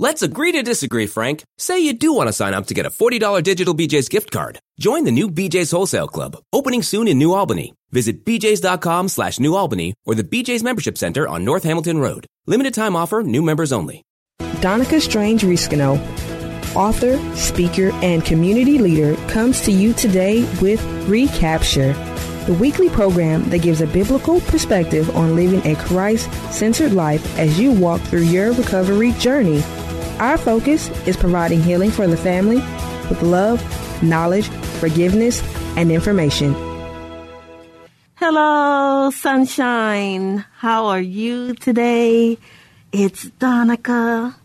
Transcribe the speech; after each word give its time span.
Let's 0.00 0.22
agree 0.22 0.50
to 0.52 0.62
disagree, 0.64 1.06
Frank. 1.06 1.44
Say 1.56 1.78
you 1.78 1.92
do 1.92 2.12
want 2.12 2.28
to 2.28 2.32
sign 2.32 2.52
up 2.52 2.66
to 2.66 2.74
get 2.74 2.84
a 2.84 2.90
$40 2.90 3.44
digital 3.44 3.76
BJ's 3.76 4.08
gift 4.08 4.32
card. 4.32 4.58
Join 4.76 5.04
the 5.04 5.12
new 5.12 5.30
BJ's 5.30 5.70
Wholesale 5.70 6.08
Club, 6.08 6.36
opening 6.52 6.82
soon 6.82 7.06
in 7.06 7.16
New 7.16 7.32
Albany. 7.32 7.74
Visit 7.92 8.24
bjs.com 8.24 9.06
slash 9.06 9.38
New 9.38 9.54
Albany 9.54 9.94
or 10.04 10.16
the 10.16 10.24
BJ's 10.24 10.64
Membership 10.64 10.98
Center 10.98 11.28
on 11.28 11.44
North 11.44 11.62
Hamilton 11.62 11.98
Road. 11.98 12.26
Limited 12.44 12.74
time 12.74 12.96
offer, 12.96 13.22
new 13.22 13.40
members 13.40 13.70
only. 13.72 14.02
Donica 14.60 15.00
Strange 15.00 15.42
Riscano, 15.42 15.96
author, 16.74 17.16
speaker, 17.36 17.92
and 18.02 18.24
community 18.24 18.78
leader, 18.78 19.14
comes 19.28 19.60
to 19.60 19.70
you 19.70 19.92
today 19.92 20.42
with 20.60 20.82
Recapture, 21.08 21.92
the 22.46 22.54
weekly 22.54 22.88
program 22.88 23.48
that 23.50 23.62
gives 23.62 23.80
a 23.80 23.86
biblical 23.86 24.40
perspective 24.40 25.14
on 25.14 25.36
living 25.36 25.64
a 25.64 25.76
Christ 25.76 26.28
centered 26.52 26.92
life 26.92 27.38
as 27.38 27.60
you 27.60 27.70
walk 27.70 28.00
through 28.00 28.24
your 28.24 28.52
recovery 28.54 29.12
journey. 29.12 29.62
Our 30.20 30.38
focus 30.38 30.88
is 31.08 31.16
providing 31.16 31.60
healing 31.60 31.90
for 31.90 32.06
the 32.06 32.16
family 32.16 32.62
with 33.08 33.20
love, 33.20 33.60
knowledge, 34.00 34.48
forgiveness, 34.78 35.42
and 35.76 35.90
information. 35.90 36.54
Hello, 38.14 39.10
sunshine. 39.10 40.44
How 40.58 40.86
are 40.86 41.00
you 41.00 41.54
today? 41.54 42.38
It's 42.92 43.24
Donica, 43.24 44.36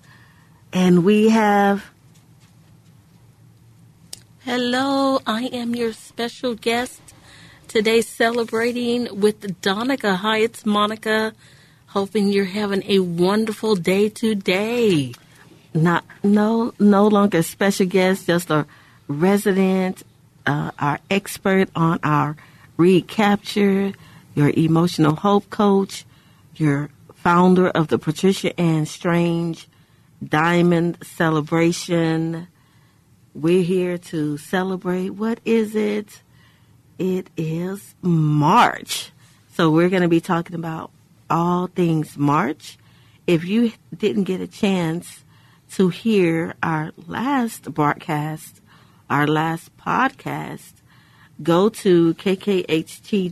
and 0.74 1.04
we 1.06 1.30
have. 1.30 1.86
Hello, 4.40 5.20
I 5.28 5.44
am 5.54 5.76
your 5.76 5.94
special 5.94 6.56
guest 6.56 7.00
today 7.68 8.02
celebrating 8.02 9.20
with 9.20 9.62
Donica. 9.62 10.16
Hi, 10.16 10.40
it's 10.40 10.66
Monica. 10.66 11.34
Hoping 11.90 12.30
you're 12.30 12.46
having 12.46 12.82
a 12.88 13.00
wonderful 13.00 13.76
day 13.76 14.10
today. 14.10 15.14
Not 15.74 16.04
no 16.24 16.74
no 16.80 17.08
longer 17.08 17.44
special 17.44 17.86
guest, 17.86 18.28
just 18.28 18.50
a 18.50 18.66
resident, 19.08 20.04
uh, 20.46 20.72
our 20.80 21.00
expert 21.12 21.70
on 21.76 22.00
our 22.04 22.36
recapture, 22.78 23.94
your 24.34 24.50
emotional 24.50 25.16
hope 25.16 25.50
coach, 25.50 26.06
your 26.56 26.90
founder 27.14 27.70
of 27.70 27.88
the 27.90 28.00
Patricia 28.00 28.58
Ann 28.60 28.86
Strange 28.86 29.68
Diamond 30.26 30.98
Celebration. 31.04 32.48
We're 33.36 33.64
here 33.64 33.98
to 33.98 34.38
celebrate. 34.38 35.10
What 35.12 35.40
is 35.46 35.76
it? 35.76 36.22
It 36.98 37.30
is 37.38 37.96
March. 38.02 39.12
So 39.54 39.70
we're 39.70 39.90
going 39.90 40.02
to 40.02 40.10
be 40.10 40.22
talking 40.22 40.56
about 40.56 40.92
all 41.30 41.68
things 41.68 42.18
March. 42.18 42.78
If 43.28 43.46
you 43.46 43.72
didn't 43.96 44.24
get 44.24 44.42
a 44.42 44.48
chance 44.48 45.24
to 45.74 45.90
hear 45.90 46.56
our 46.64 46.92
last 47.08 47.74
broadcast, 47.74 48.62
our 49.10 49.28
last 49.28 49.76
podcast, 49.78 50.74
go 51.42 51.70
to 51.70 52.14
kkht.com, 52.16 53.30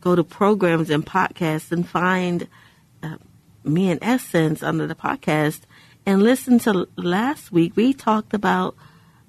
go 0.00 0.14
to 0.14 0.24
programs 0.24 0.90
and 0.90 1.04
podcasts, 1.04 1.72
and 1.72 1.88
find 1.88 2.46
uh, 3.02 3.16
me 3.64 3.90
and 3.90 3.98
Essence 4.02 4.62
under 4.62 4.86
the 4.86 4.94
podcast, 4.94 5.60
and 6.06 6.22
listen 6.22 6.58
to 6.60 6.88
last 6.96 7.50
week. 7.52 7.76
We 7.76 7.92
talked 7.92 8.34
about 8.34 8.76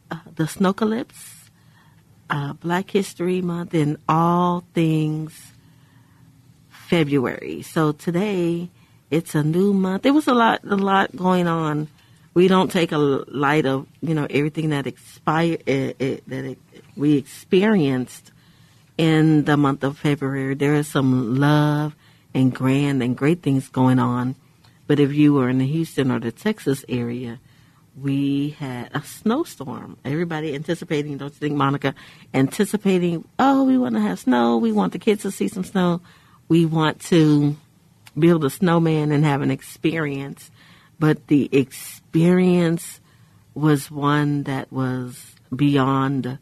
uh, 0.09 0.17
the 0.35 0.43
snowcalypse, 0.43 1.49
uh, 2.29 2.53
Black 2.53 2.91
History 2.91 3.41
Month, 3.41 3.73
and 3.73 3.97
all 4.07 4.63
things 4.73 5.53
February. 6.69 7.61
So 7.61 7.93
today 7.93 8.69
it's 9.11 9.35
a 9.35 9.43
new 9.43 9.73
month. 9.73 10.03
There 10.03 10.13
was 10.13 10.27
a 10.27 10.33
lot, 10.33 10.61
a 10.63 10.75
lot 10.75 11.15
going 11.15 11.47
on. 11.47 11.89
We 12.33 12.47
don't 12.47 12.71
take 12.71 12.93
a 12.93 12.97
light 12.97 13.65
of 13.65 13.85
you 14.01 14.15
know 14.15 14.25
everything 14.29 14.69
that 14.69 14.87
expired 14.87 15.63
uh, 15.67 15.93
uh, 15.99 16.17
that 16.27 16.45
it, 16.45 16.59
we 16.95 17.17
experienced 17.17 18.31
in 18.97 19.43
the 19.43 19.57
month 19.57 19.83
of 19.83 19.97
February. 19.97 20.55
There 20.55 20.75
is 20.75 20.87
some 20.87 21.35
love 21.35 21.93
and 22.33 22.55
grand 22.55 23.03
and 23.03 23.17
great 23.17 23.41
things 23.41 23.67
going 23.67 23.99
on. 23.99 24.35
But 24.87 24.99
if 24.99 25.13
you 25.13 25.33
were 25.33 25.49
in 25.49 25.57
the 25.57 25.67
Houston 25.67 26.09
or 26.09 26.19
the 26.19 26.31
Texas 26.31 26.85
area, 26.87 27.39
we 27.99 28.51
had 28.51 28.89
a 28.93 29.01
snowstorm. 29.01 29.97
Everybody 30.05 30.55
anticipating, 30.55 31.17
don't 31.17 31.33
you 31.33 31.39
think, 31.39 31.55
Monica? 31.55 31.93
Anticipating, 32.33 33.27
oh, 33.39 33.63
we 33.65 33.77
want 33.77 33.95
to 33.95 34.01
have 34.01 34.19
snow. 34.19 34.57
We 34.57 34.71
want 34.71 34.93
the 34.93 34.99
kids 34.99 35.23
to 35.23 35.31
see 35.31 35.49
some 35.49 35.65
snow. 35.65 36.01
We 36.47 36.65
want 36.65 37.01
to 37.03 37.57
build 38.17 38.43
a 38.43 38.49
snowman 38.49 39.11
and 39.11 39.23
have 39.25 39.41
an 39.41 39.51
experience. 39.51 40.51
But 40.99 41.27
the 41.27 41.49
experience 41.51 42.99
was 43.53 43.91
one 43.91 44.43
that 44.43 44.71
was 44.71 45.35
beyond 45.55 46.37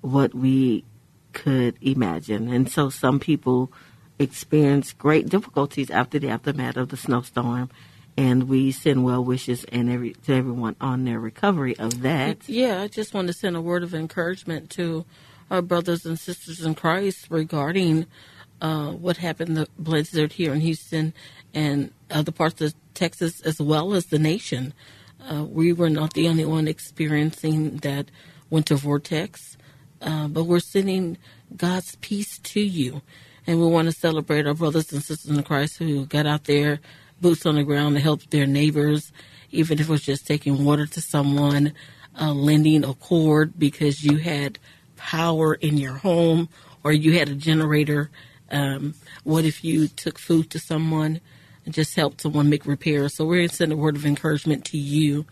what 0.00 0.34
we 0.34 0.84
could 1.32 1.76
imagine. 1.80 2.52
And 2.52 2.70
so 2.70 2.90
some 2.90 3.20
people 3.20 3.72
experienced 4.18 4.98
great 4.98 5.28
difficulties 5.28 5.90
after 5.90 6.18
the 6.18 6.28
aftermath 6.28 6.76
of 6.76 6.88
the 6.88 6.96
snowstorm. 6.96 7.70
And 8.16 8.48
we 8.48 8.70
send 8.70 9.04
well 9.04 9.24
wishes 9.24 9.64
and 9.64 9.90
every 9.90 10.12
to 10.12 10.34
everyone 10.34 10.76
on 10.80 11.04
their 11.04 11.18
recovery 11.18 11.76
of 11.78 12.02
that. 12.02 12.48
Yeah, 12.48 12.82
I 12.82 12.88
just 12.88 13.12
want 13.12 13.26
to 13.26 13.32
send 13.32 13.56
a 13.56 13.60
word 13.60 13.82
of 13.82 13.92
encouragement 13.92 14.70
to 14.70 15.04
our 15.50 15.60
brothers 15.60 16.06
and 16.06 16.18
sisters 16.18 16.60
in 16.60 16.76
Christ 16.76 17.26
regarding 17.28 18.06
uh, 18.60 18.90
what 18.92 19.18
happened 19.18 19.56
the 19.56 19.68
blizzard 19.78 20.32
here 20.32 20.52
in 20.52 20.60
Houston 20.60 21.12
and 21.52 21.92
other 22.10 22.32
parts 22.32 22.60
of 22.60 22.74
Texas 22.94 23.40
as 23.40 23.60
well 23.60 23.94
as 23.94 24.06
the 24.06 24.18
nation. 24.18 24.72
Uh, 25.20 25.44
we 25.44 25.72
were 25.72 25.90
not 25.90 26.14
the 26.14 26.28
only 26.28 26.44
one 26.44 26.68
experiencing 26.68 27.78
that 27.78 28.10
winter 28.50 28.76
vortex. 28.76 29.56
Uh, 30.00 30.28
but 30.28 30.44
we're 30.44 30.60
sending 30.60 31.16
God's 31.56 31.96
peace 31.96 32.38
to 32.38 32.60
you. 32.60 33.00
And 33.46 33.60
we 33.60 33.66
want 33.66 33.86
to 33.86 33.92
celebrate 33.92 34.46
our 34.46 34.54
brothers 34.54 34.92
and 34.92 35.02
sisters 35.02 35.36
in 35.36 35.42
Christ 35.42 35.78
who 35.78 36.06
got 36.06 36.26
out 36.26 36.44
there, 36.44 36.80
boots 37.20 37.46
on 37.46 37.56
the 37.56 37.64
ground, 37.64 37.94
to 37.96 38.00
help 38.00 38.22
their 38.30 38.46
neighbors, 38.46 39.12
even 39.50 39.78
if 39.78 39.86
it 39.86 39.90
was 39.90 40.02
just 40.02 40.26
taking 40.26 40.64
water 40.64 40.86
to 40.86 41.00
someone, 41.00 41.72
uh, 42.20 42.32
lending 42.32 42.84
a 42.84 42.94
cord 42.94 43.58
because 43.58 44.04
you 44.04 44.18
had 44.18 44.58
power 44.96 45.54
in 45.54 45.76
your 45.78 45.94
home 45.94 46.48
or 46.82 46.92
you 46.92 47.18
had 47.18 47.28
a 47.28 47.34
generator. 47.34 48.10
Um, 48.54 48.94
what 49.24 49.44
if 49.44 49.64
you 49.64 49.88
took 49.88 50.18
food 50.18 50.48
to 50.50 50.58
someone 50.58 51.20
and 51.64 51.74
just 51.74 51.94
helped 51.96 52.20
someone 52.20 52.48
make 52.48 52.64
repairs? 52.64 53.16
So 53.16 53.26
we're 53.26 53.38
going 53.38 53.48
to 53.48 53.54
send 53.54 53.72
a 53.72 53.76
word 53.76 53.96
of 53.96 54.06
encouragement 54.06 54.64
to 54.66 54.78
you 54.78 55.26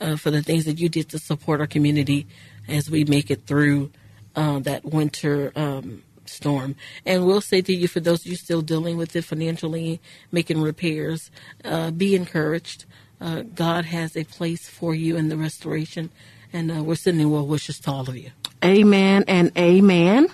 uh, 0.00 0.16
for 0.16 0.30
the 0.30 0.42
things 0.42 0.64
that 0.64 0.78
you 0.78 0.88
did 0.88 1.08
to 1.10 1.18
support 1.18 1.60
our 1.60 1.66
community 1.66 2.26
as 2.68 2.88
we 2.88 3.04
make 3.04 3.30
it 3.30 3.46
through 3.46 3.90
uh, 4.36 4.60
that 4.60 4.84
winter 4.84 5.52
um, 5.56 6.04
storm. 6.24 6.76
And 7.04 7.26
we'll 7.26 7.40
say 7.40 7.60
to 7.62 7.74
you, 7.74 7.88
for 7.88 8.00
those 8.00 8.20
of 8.20 8.26
you 8.26 8.36
still 8.36 8.62
dealing 8.62 8.96
with 8.96 9.16
it 9.16 9.24
financially, 9.24 10.00
making 10.30 10.62
repairs, 10.62 11.30
uh, 11.64 11.90
be 11.90 12.14
encouraged. 12.14 12.84
Uh, 13.20 13.42
God 13.42 13.86
has 13.86 14.16
a 14.16 14.22
place 14.24 14.68
for 14.68 14.94
you 14.94 15.16
in 15.16 15.28
the 15.28 15.36
restoration, 15.36 16.10
and 16.52 16.70
uh, 16.70 16.84
we're 16.84 16.94
sending 16.94 17.30
well 17.30 17.46
wishes 17.46 17.80
to 17.80 17.90
all 17.90 18.08
of 18.08 18.16
you. 18.16 18.30
Amen 18.64 19.24
and 19.26 19.50
amen. 19.58 20.28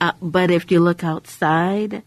Uh, 0.00 0.12
but 0.20 0.50
if 0.50 0.70
you 0.70 0.80
look 0.80 1.04
outside, 1.04 2.02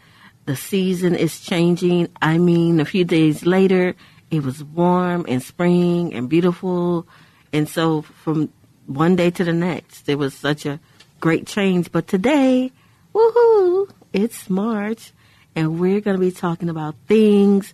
the 0.45 0.55
season 0.55 1.15
is 1.15 1.39
changing. 1.39 2.09
I 2.21 2.37
mean, 2.37 2.79
a 2.79 2.85
few 2.85 3.03
days 3.03 3.45
later, 3.45 3.95
it 4.29 4.43
was 4.43 4.63
warm 4.63 5.25
and 5.27 5.41
spring 5.41 6.13
and 6.13 6.29
beautiful. 6.29 7.07
And 7.53 7.67
so 7.67 8.01
from 8.01 8.51
one 8.85 9.15
day 9.15 9.29
to 9.31 9.43
the 9.43 9.53
next, 9.53 10.05
there 10.05 10.17
was 10.17 10.33
such 10.33 10.65
a 10.65 10.79
great 11.19 11.47
change. 11.47 11.91
But 11.91 12.07
today, 12.07 12.71
woohoo, 13.13 13.89
it's 14.13 14.49
March, 14.49 15.11
and 15.55 15.79
we're 15.79 16.01
going 16.01 16.15
to 16.15 16.21
be 16.21 16.31
talking 16.31 16.69
about 16.69 16.95
things 17.07 17.73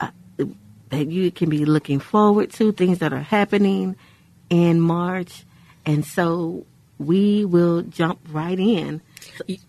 uh, 0.00 0.10
that 0.90 1.08
you 1.08 1.30
can 1.30 1.50
be 1.50 1.64
looking 1.64 1.98
forward 1.98 2.52
to, 2.52 2.72
things 2.72 2.98
that 2.98 3.12
are 3.12 3.20
happening 3.20 3.96
in 4.50 4.80
March. 4.80 5.44
And 5.84 6.04
so 6.04 6.66
we 6.98 7.44
will 7.44 7.82
jump 7.82 8.20
right 8.30 8.58
in. 8.58 9.00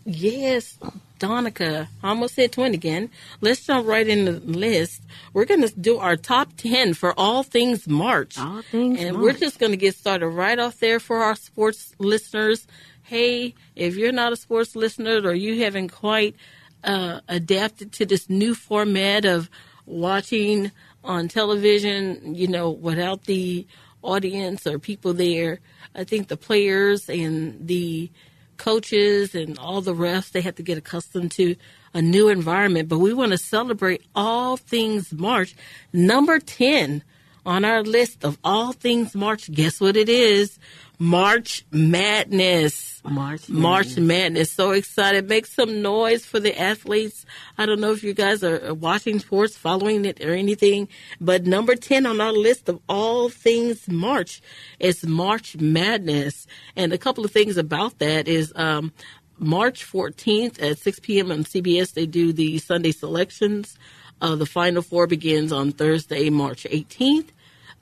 Yes, 0.06 0.78
Donica, 1.20 1.90
I 2.04 2.10
almost 2.10 2.36
said 2.36 2.52
20 2.52 2.76
again. 2.76 3.10
Let's 3.42 3.66
jump 3.66 3.88
right 3.88 4.08
in 4.08 4.26
the 4.26 4.32
list. 4.34 5.02
We're 5.34 5.46
going 5.46 5.62
to 5.68 5.74
do 5.80 5.98
our 5.98 6.16
top 6.16 6.50
10 6.58 6.94
for 6.94 7.14
all 7.20 7.44
things 7.44 7.88
March. 7.88 8.38
All 8.38 8.62
things 8.62 9.00
And 9.00 9.14
March. 9.18 9.24
we're 9.24 9.40
just 9.40 9.60
going 9.60 9.72
to 9.72 9.78
get 9.78 9.96
started 9.96 10.28
right 10.28 10.58
off 10.60 10.80
there 10.80 11.00
for 11.00 11.18
our 11.24 11.36
sports 11.36 11.94
listeners 12.00 12.68
hey, 13.08 13.56
if 13.74 13.96
you're 13.96 14.12
not 14.12 14.34
a 14.34 14.36
sports 14.36 14.76
listener 14.76 15.22
or 15.24 15.34
you 15.34 15.64
haven't 15.64 15.88
quite 15.90 16.36
uh, 16.84 17.22
adapted 17.30 17.94
to 17.94 18.06
this 18.06 18.30
new 18.30 18.54
format 18.54 19.24
of 19.24 19.50
watching 19.86 20.72
on 21.06 21.30
television, 21.30 22.36
you 22.36 22.50
know, 22.50 22.70
without 22.70 23.24
the 23.24 23.66
audience 24.02 24.68
or 24.68 24.78
people 24.78 25.14
there. 25.14 25.60
I 25.96 26.04
think 26.04 26.28
the 26.28 26.36
players 26.36 27.10
and 27.10 27.66
the 27.66 28.12
coaches 28.58 29.36
and 29.36 29.58
all 29.58 29.82
the 29.82 29.94
rest, 29.94 30.34
they 30.34 30.42
have 30.42 30.56
to 30.56 30.64
get 30.64 30.78
accustomed 30.78 31.32
to 31.34 31.56
a 31.94 32.02
new 32.02 32.30
environment. 32.30 32.90
But 32.90 33.00
we 33.00 33.14
want 33.14 33.32
to 33.32 33.38
celebrate 33.38 34.04
all 34.16 34.58
things 34.58 35.12
March. 35.14 35.56
Number 35.94 36.40
10 36.40 37.04
on 37.46 37.64
our 37.64 37.82
list 37.82 38.26
of 38.26 38.38
all 38.44 38.74
things 38.74 39.16
March, 39.16 39.52
guess 39.52 39.80
what 39.80 39.96
it 39.96 40.10
is? 40.10 40.60
March 41.00 41.66
Madness. 41.72 43.02
March 43.04 43.48
March 43.50 43.98
Madness. 43.98 44.52
So 44.52 44.72
excited. 44.72 45.30
Make 45.30 45.46
some 45.46 45.82
noise 45.82 46.26
for 46.26 46.40
the 46.40 46.60
athletes. 46.60 47.26
I 47.58 47.66
don't 47.66 47.80
know 47.80 47.92
if 47.92 48.04
you 48.04 48.14
guys 48.14 48.44
are 48.44 48.74
watching 48.74 49.20
sports, 49.20 49.56
following 49.56 50.06
it 50.06 50.22
or 50.22 50.34
anything, 50.34 50.88
but 51.22 51.46
number 51.46 51.76
10 51.76 52.06
on 52.06 52.20
our 52.20 52.34
list 52.34 52.68
of 52.68 52.80
all 52.90 53.30
things 53.30 53.88
March 53.88 54.42
is 54.80 55.06
March 55.06 55.56
Madness. 55.58 56.48
And 56.76 56.92
a 56.92 56.98
couple 56.98 57.24
of 57.24 57.32
things 57.32 57.58
about 57.58 58.00
that 58.00 58.28
is, 58.28 58.52
um, 58.56 58.92
March 59.40 59.86
14th 59.86 60.60
at 60.62 60.80
6 60.80 61.00
p.m. 61.02 61.32
on 61.32 61.44
CBS, 61.44 61.94
they 61.94 62.08
do 62.08 62.34
the 62.34 62.58
Sunday 62.58 62.92
selections. 62.92 63.78
Uh, 64.20 64.36
the 64.36 64.48
Final 64.48 64.82
Four 64.82 65.06
begins 65.06 65.52
on 65.52 65.72
Thursday, 65.72 66.32
March 66.32 66.66
18th. 66.70 67.30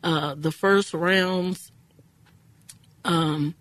Uh, 0.03 0.35
the 0.37 0.51
first 0.51 0.93
rounds 0.93 1.71
um, 3.05 3.55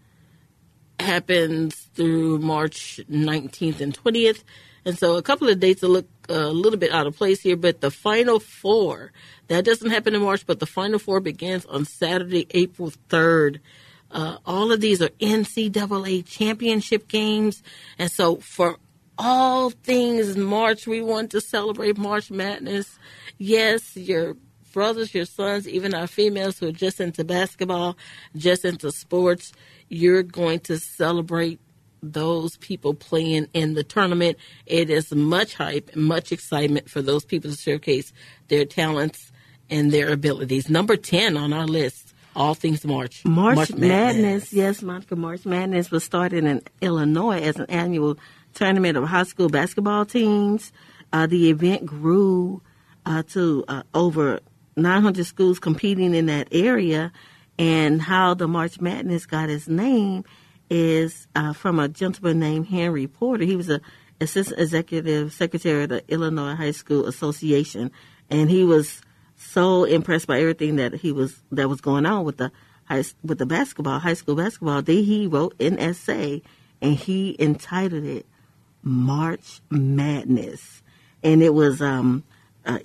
happens 0.98 1.74
through 1.94 2.38
March 2.38 3.00
19th 3.08 3.80
and 3.80 3.96
20th. 3.96 4.42
And 4.84 4.98
so 4.98 5.16
a 5.16 5.22
couple 5.22 5.48
of 5.48 5.60
dates 5.60 5.82
look 5.82 6.06
a 6.28 6.48
little 6.48 6.78
bit 6.78 6.92
out 6.92 7.06
of 7.06 7.16
place 7.16 7.40
here, 7.40 7.56
but 7.56 7.80
the 7.80 7.90
Final 7.90 8.40
Four, 8.40 9.12
that 9.48 9.64
doesn't 9.64 9.90
happen 9.90 10.14
in 10.14 10.22
March, 10.22 10.46
but 10.46 10.60
the 10.60 10.66
Final 10.66 10.98
Four 10.98 11.20
begins 11.20 11.64
on 11.66 11.84
Saturday, 11.84 12.46
April 12.50 12.92
3rd. 13.08 13.60
Uh, 14.10 14.38
all 14.44 14.72
of 14.72 14.80
these 14.80 15.00
are 15.00 15.08
NCAA 15.20 16.26
championship 16.26 17.08
games. 17.08 17.62
And 17.98 18.10
so 18.10 18.36
for 18.36 18.76
all 19.16 19.70
things 19.70 20.36
March, 20.36 20.86
we 20.86 21.00
want 21.00 21.30
to 21.30 21.40
celebrate 21.40 21.96
March 21.96 22.30
Madness. 22.30 22.98
Yes, 23.38 23.96
your 23.96 24.36
brothers, 24.74 25.14
your 25.14 25.24
sons, 25.24 25.66
even 25.66 25.94
our 25.94 26.06
females 26.06 26.58
who 26.58 26.68
are 26.68 26.72
just 26.72 27.00
into 27.00 27.24
basketball, 27.24 27.96
just 28.36 28.66
into 28.66 28.92
sports, 28.92 29.52
you're 29.88 30.22
going 30.22 30.60
to 30.60 30.78
celebrate 30.78 31.60
those 32.02 32.58
people 32.58 32.92
playing 32.92 33.48
in 33.54 33.72
the 33.72 33.84
tournament. 33.84 34.36
It 34.66 34.90
is 34.90 35.14
much 35.14 35.54
hype, 35.54 35.96
much 35.96 36.32
excitement 36.32 36.90
for 36.90 37.00
those 37.00 37.24
people 37.24 37.50
to 37.50 37.56
showcase 37.56 38.12
their 38.48 38.66
talents 38.66 39.32
and 39.70 39.90
their 39.90 40.12
abilities. 40.12 40.68
Number 40.68 40.96
10 40.96 41.38
on 41.38 41.54
our 41.54 41.66
list 41.66 42.10
all 42.36 42.54
things 42.54 42.84
March. 42.84 43.24
March, 43.24 43.54
March 43.54 43.70
Madness. 43.70 43.88
Madness. 43.88 44.52
Yes, 44.52 44.82
Monica. 44.82 45.14
March 45.14 45.46
Madness 45.46 45.92
was 45.92 46.02
started 46.02 46.44
in 46.44 46.62
Illinois 46.80 47.40
as 47.40 47.56
an 47.56 47.66
annual 47.68 48.18
tournament 48.54 48.96
of 48.96 49.04
high 49.04 49.22
school 49.22 49.48
basketball 49.48 50.04
teams. 50.04 50.72
Uh, 51.12 51.28
the 51.28 51.48
event 51.48 51.86
grew 51.86 52.60
uh, 53.06 53.22
to 53.22 53.64
uh, 53.68 53.82
over 53.94 54.40
900 54.76 55.24
schools 55.26 55.58
competing 55.58 56.14
in 56.14 56.26
that 56.26 56.48
area. 56.52 57.12
And 57.58 58.02
how 58.02 58.34
the 58.34 58.48
March 58.48 58.80
Madness 58.80 59.26
got 59.26 59.48
its 59.48 59.68
name 59.68 60.24
is 60.70 61.28
uh, 61.36 61.52
from 61.52 61.78
a 61.78 61.88
gentleman 61.88 62.40
named 62.40 62.66
Henry 62.66 63.06
Porter. 63.06 63.44
He 63.44 63.56
was 63.56 63.70
a 63.70 63.80
assistant 64.20 64.60
executive 64.60 65.32
secretary 65.32 65.84
of 65.84 65.90
the 65.90 66.04
Illinois 66.08 66.54
High 66.54 66.70
School 66.70 67.06
Association, 67.06 67.90
and 68.30 68.50
he 68.50 68.64
was 68.64 69.02
so 69.36 69.84
impressed 69.84 70.26
by 70.26 70.40
everything 70.40 70.76
that 70.76 70.94
he 70.94 71.12
was 71.12 71.42
that 71.52 71.68
was 71.68 71.80
going 71.80 72.06
on 72.06 72.24
with 72.24 72.38
the 72.38 72.50
high, 72.84 73.04
with 73.22 73.38
the 73.38 73.46
basketball, 73.46 73.98
high 73.98 74.14
school 74.14 74.36
basketball. 74.36 74.82
That 74.82 74.92
he 74.92 75.26
wrote 75.26 75.60
an 75.60 75.78
essay 75.78 76.42
and 76.80 76.94
he 76.94 77.36
entitled 77.38 78.04
it 78.04 78.26
"March 78.82 79.60
Madness," 79.70 80.82
and 81.22 81.42
it 81.42 81.54
was 81.54 81.82
um, 81.82 82.24
uh, 82.64 82.78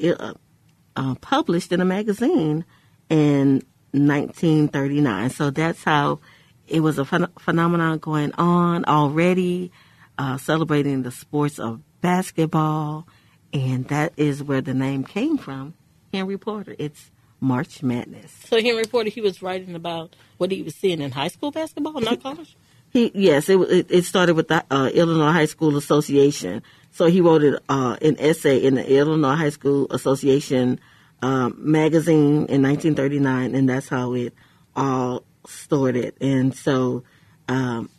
uh, 0.99 1.15
published 1.15 1.71
in 1.71 1.79
a 1.79 1.85
magazine 1.85 2.65
in 3.09 3.63
1939. 3.91 5.29
So 5.29 5.49
that's 5.49 5.81
how 5.83 6.19
it 6.67 6.81
was 6.81 6.99
a 6.99 7.05
ph- 7.05 7.29
phenomenon 7.39 7.99
going 7.99 8.33
on 8.33 8.83
already, 8.83 9.71
uh, 10.17 10.37
celebrating 10.37 11.03
the 11.03 11.11
sports 11.11 11.57
of 11.57 11.79
basketball, 12.01 13.07
and 13.53 13.87
that 13.87 14.11
is 14.17 14.43
where 14.43 14.59
the 14.59 14.73
name 14.73 15.05
came 15.05 15.37
from. 15.37 15.73
Henry 16.13 16.37
Porter. 16.37 16.75
It's 16.77 17.11
March 17.39 17.81
Madness. 17.81 18.33
So 18.45 18.61
Henry 18.61 18.83
Porter, 18.83 19.09
he 19.09 19.21
was 19.21 19.41
writing 19.41 19.75
about 19.75 20.17
what 20.37 20.51
he 20.51 20.61
was 20.61 20.75
seeing 20.75 20.99
in 20.99 21.11
high 21.11 21.29
school 21.29 21.51
basketball, 21.51 22.01
not 22.01 22.21
college. 22.23 22.57
He 22.91 23.11
yes, 23.15 23.47
it 23.47 23.87
it, 23.89 24.03
started 24.03 24.35
with 24.35 24.49
the 24.49 24.65
uh, 24.69 24.89
Illinois 24.93 25.31
High 25.31 25.45
School 25.45 25.77
Association. 25.77 26.63
So 26.91 27.05
he 27.05 27.21
wrote 27.21 27.43
it, 27.43 27.61
uh, 27.69 27.97
an 28.01 28.15
essay 28.19 28.57
in 28.57 28.75
the 28.75 28.97
Illinois 28.97 29.35
High 29.35 29.49
School 29.49 29.87
Association 29.91 30.79
um, 31.21 31.55
magazine 31.57 32.45
in 32.47 32.61
1939, 32.61 33.55
and 33.55 33.69
that's 33.69 33.89
how 33.89 34.13
it 34.13 34.33
all 34.75 35.23
started. 35.45 36.15
And 36.21 36.55
so 36.55 37.03
um, 37.47 37.89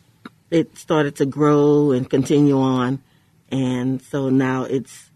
it 0.49 0.77
started 0.77 1.15
to 1.17 1.25
grow 1.25 1.91
and 1.91 2.09
continue 2.09 2.59
on, 2.59 3.01
and 3.51 4.01
so 4.01 4.29
now 4.29 4.63
it's 4.63 5.11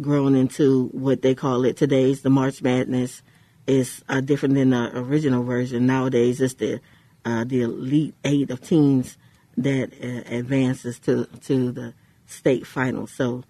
grown 0.00 0.34
into 0.34 0.88
what 0.88 1.22
they 1.22 1.34
call 1.34 1.64
it 1.64 1.76
today's 1.76 2.20
the 2.20 2.28
March 2.28 2.60
Madness 2.60 3.22
is 3.66 4.04
uh, 4.08 4.20
different 4.20 4.54
than 4.54 4.70
the 4.70 4.90
original 4.96 5.42
version. 5.42 5.86
Nowadays, 5.86 6.40
it's 6.40 6.54
the 6.54 6.80
uh, 7.24 7.44
the 7.44 7.62
elite 7.62 8.14
eight 8.24 8.50
of 8.50 8.60
teams 8.60 9.16
that 9.56 9.92
uh, 9.92 10.34
advances 10.34 10.98
to 11.00 11.26
to 11.42 11.72
the 11.72 11.94
state 12.26 12.66
finals. 12.66 13.12
So 13.12 13.44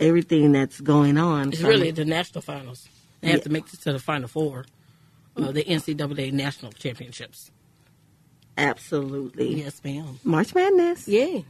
everything 0.00 0.52
that's 0.52 0.80
going 0.80 1.18
on. 1.18 1.52
It's 1.52 1.60
really 1.60 1.90
the 1.90 2.04
national 2.04 2.42
finals. 2.42 2.88
They 3.20 3.28
have 3.28 3.38
yeah. 3.38 3.44
to 3.44 3.50
make 3.50 3.72
it 3.72 3.80
to 3.80 3.92
the 3.92 3.98
final 3.98 4.28
four, 4.28 4.64
uh, 5.36 5.50
the 5.50 5.64
NCAA 5.64 6.32
national 6.32 6.72
championships. 6.72 7.50
Absolutely. 8.56 9.56
Yes, 9.56 9.82
ma'am. 9.84 10.20
March 10.24 10.54
Madness. 10.54 11.08
Yeah. 11.08 11.40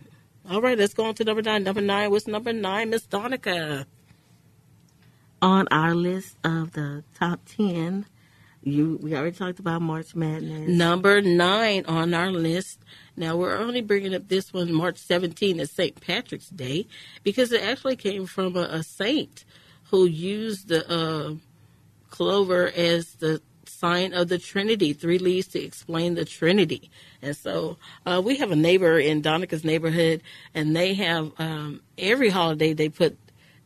All 0.50 0.62
right, 0.62 0.78
let's 0.78 0.94
go 0.94 1.04
on 1.04 1.14
to 1.14 1.24
number 1.24 1.42
nine. 1.42 1.62
Number 1.62 1.80
nine. 1.80 2.10
What's 2.10 2.26
number 2.26 2.52
nine, 2.52 2.90
Miss 2.90 3.02
Donica? 3.02 3.86
on 5.40 5.68
our 5.70 5.94
list 5.94 6.36
of 6.44 6.72
the 6.72 7.04
top 7.18 7.40
10 7.56 8.06
you 8.62 8.98
we 9.02 9.14
already 9.14 9.36
talked 9.36 9.58
about 9.58 9.80
march 9.80 10.14
madness 10.14 10.68
number 10.68 11.20
nine 11.20 11.84
on 11.86 12.12
our 12.12 12.30
list 12.30 12.80
now 13.16 13.36
we're 13.36 13.56
only 13.56 13.80
bringing 13.80 14.14
up 14.14 14.28
this 14.28 14.52
one 14.52 14.72
march 14.72 14.98
17 14.98 15.60
as 15.60 15.70
st 15.70 16.00
patrick's 16.00 16.48
day 16.48 16.86
because 17.22 17.52
it 17.52 17.62
actually 17.62 17.96
came 17.96 18.26
from 18.26 18.56
a, 18.56 18.62
a 18.62 18.82
saint 18.82 19.44
who 19.90 20.06
used 20.06 20.68
the 20.68 20.90
uh, 20.90 21.34
clover 22.10 22.70
as 22.76 23.14
the 23.16 23.40
sign 23.64 24.12
of 24.12 24.28
the 24.28 24.38
trinity 24.38 24.92
three 24.92 25.18
leaves 25.18 25.46
to 25.46 25.62
explain 25.62 26.14
the 26.14 26.24
trinity 26.24 26.90
and 27.22 27.36
so 27.36 27.76
uh, 28.06 28.20
we 28.24 28.36
have 28.36 28.50
a 28.50 28.56
neighbor 28.56 28.98
in 28.98 29.22
donica's 29.22 29.64
neighborhood 29.64 30.20
and 30.52 30.74
they 30.74 30.94
have 30.94 31.30
um, 31.38 31.80
every 31.96 32.28
holiday 32.28 32.72
they 32.72 32.88
put 32.88 33.16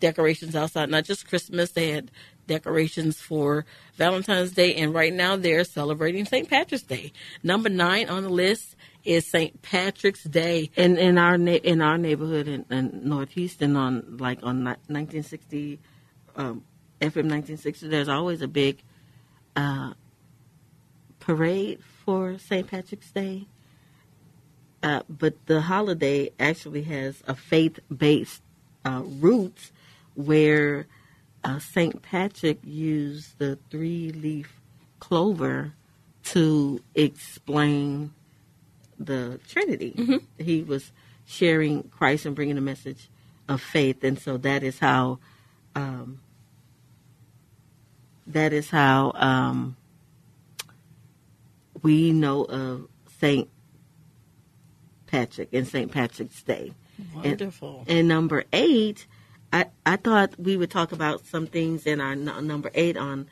decorations 0.02 0.54
outside, 0.54 0.90
not 0.90 1.04
just 1.04 1.26
Christmas. 1.26 1.70
They 1.70 1.90
had 1.90 2.10
decorations 2.46 3.20
for 3.20 3.64
Valentine's 3.96 4.52
Day, 4.52 4.74
and 4.74 4.94
right 4.94 5.12
now 5.12 5.36
they're 5.36 5.64
celebrating 5.64 6.24
St. 6.24 6.48
Patrick's 6.48 6.84
Day. 6.84 7.12
Number 7.42 7.68
nine 7.68 8.08
on 8.08 8.22
the 8.22 8.28
list 8.28 8.76
is 9.04 9.26
St. 9.26 9.60
Patrick's 9.62 10.24
Day. 10.24 10.70
In 10.76 10.96
in 10.98 11.18
our 11.18 11.38
na- 11.38 11.52
in 11.52 11.80
our 11.82 11.98
neighborhood 11.98 12.48
in, 12.48 12.64
in 12.70 13.00
North 13.04 13.30
Houston, 13.30 13.76
on 13.76 14.16
like 14.18 14.38
on 14.42 14.64
1960 14.64 15.78
um, 16.36 16.64
FM 17.00 17.28
1960, 17.28 17.88
there's 17.88 18.08
always 18.08 18.42
a 18.42 18.48
big 18.48 18.82
uh, 19.56 19.92
parade 21.18 21.80
for 22.04 22.38
St. 22.38 22.66
Patrick's 22.66 23.10
Day. 23.10 23.46
Uh, 24.82 25.02
but 25.08 25.34
the 25.46 25.60
holiday 25.62 26.30
actually 26.40 26.82
has 26.82 27.22
a 27.26 27.34
faith-based 27.34 28.42
uh, 28.84 29.02
roots 29.04 29.70
where 30.14 30.86
uh, 31.44 31.58
St. 31.58 32.02
Patrick 32.02 32.58
used 32.64 33.38
the 33.38 33.58
three 33.70 34.10
leaf 34.10 34.60
clover 35.00 35.74
to 36.24 36.80
explain 36.94 38.12
the 38.98 39.40
Trinity. 39.48 39.94
Mm-hmm. 39.96 40.42
He 40.42 40.62
was 40.62 40.92
sharing 41.24 41.84
Christ 41.84 42.26
and 42.26 42.36
bringing 42.36 42.58
a 42.58 42.62
message 42.62 43.08
of 43.48 43.60
faith, 43.60 44.04
and 44.04 44.18
so 44.18 44.36
that 44.38 44.62
is 44.62 44.78
how. 44.78 45.18
Um, 45.74 46.20
that 48.26 48.52
is 48.52 48.70
how 48.70 49.12
um, 49.14 49.76
we 51.82 52.12
know 52.12 52.44
of 52.44 52.88
Saint 53.20 53.48
Patrick 55.06 55.48
and 55.52 55.66
Saint 55.66 55.92
Patrick's 55.92 56.42
Day. 56.42 56.72
Wonderful. 57.14 57.84
And, 57.88 57.98
and 57.98 58.08
number 58.08 58.44
eight 58.52 59.06
I, 59.52 59.66
I 59.84 59.96
thought 59.96 60.38
we 60.38 60.56
would 60.56 60.70
talk 60.70 60.92
about 60.92 61.26
some 61.26 61.46
things 61.46 61.86
in 61.86 62.00
our 62.00 62.12
n- 62.12 62.46
number 62.46 62.70
eight 62.74 62.96
on 62.96 63.28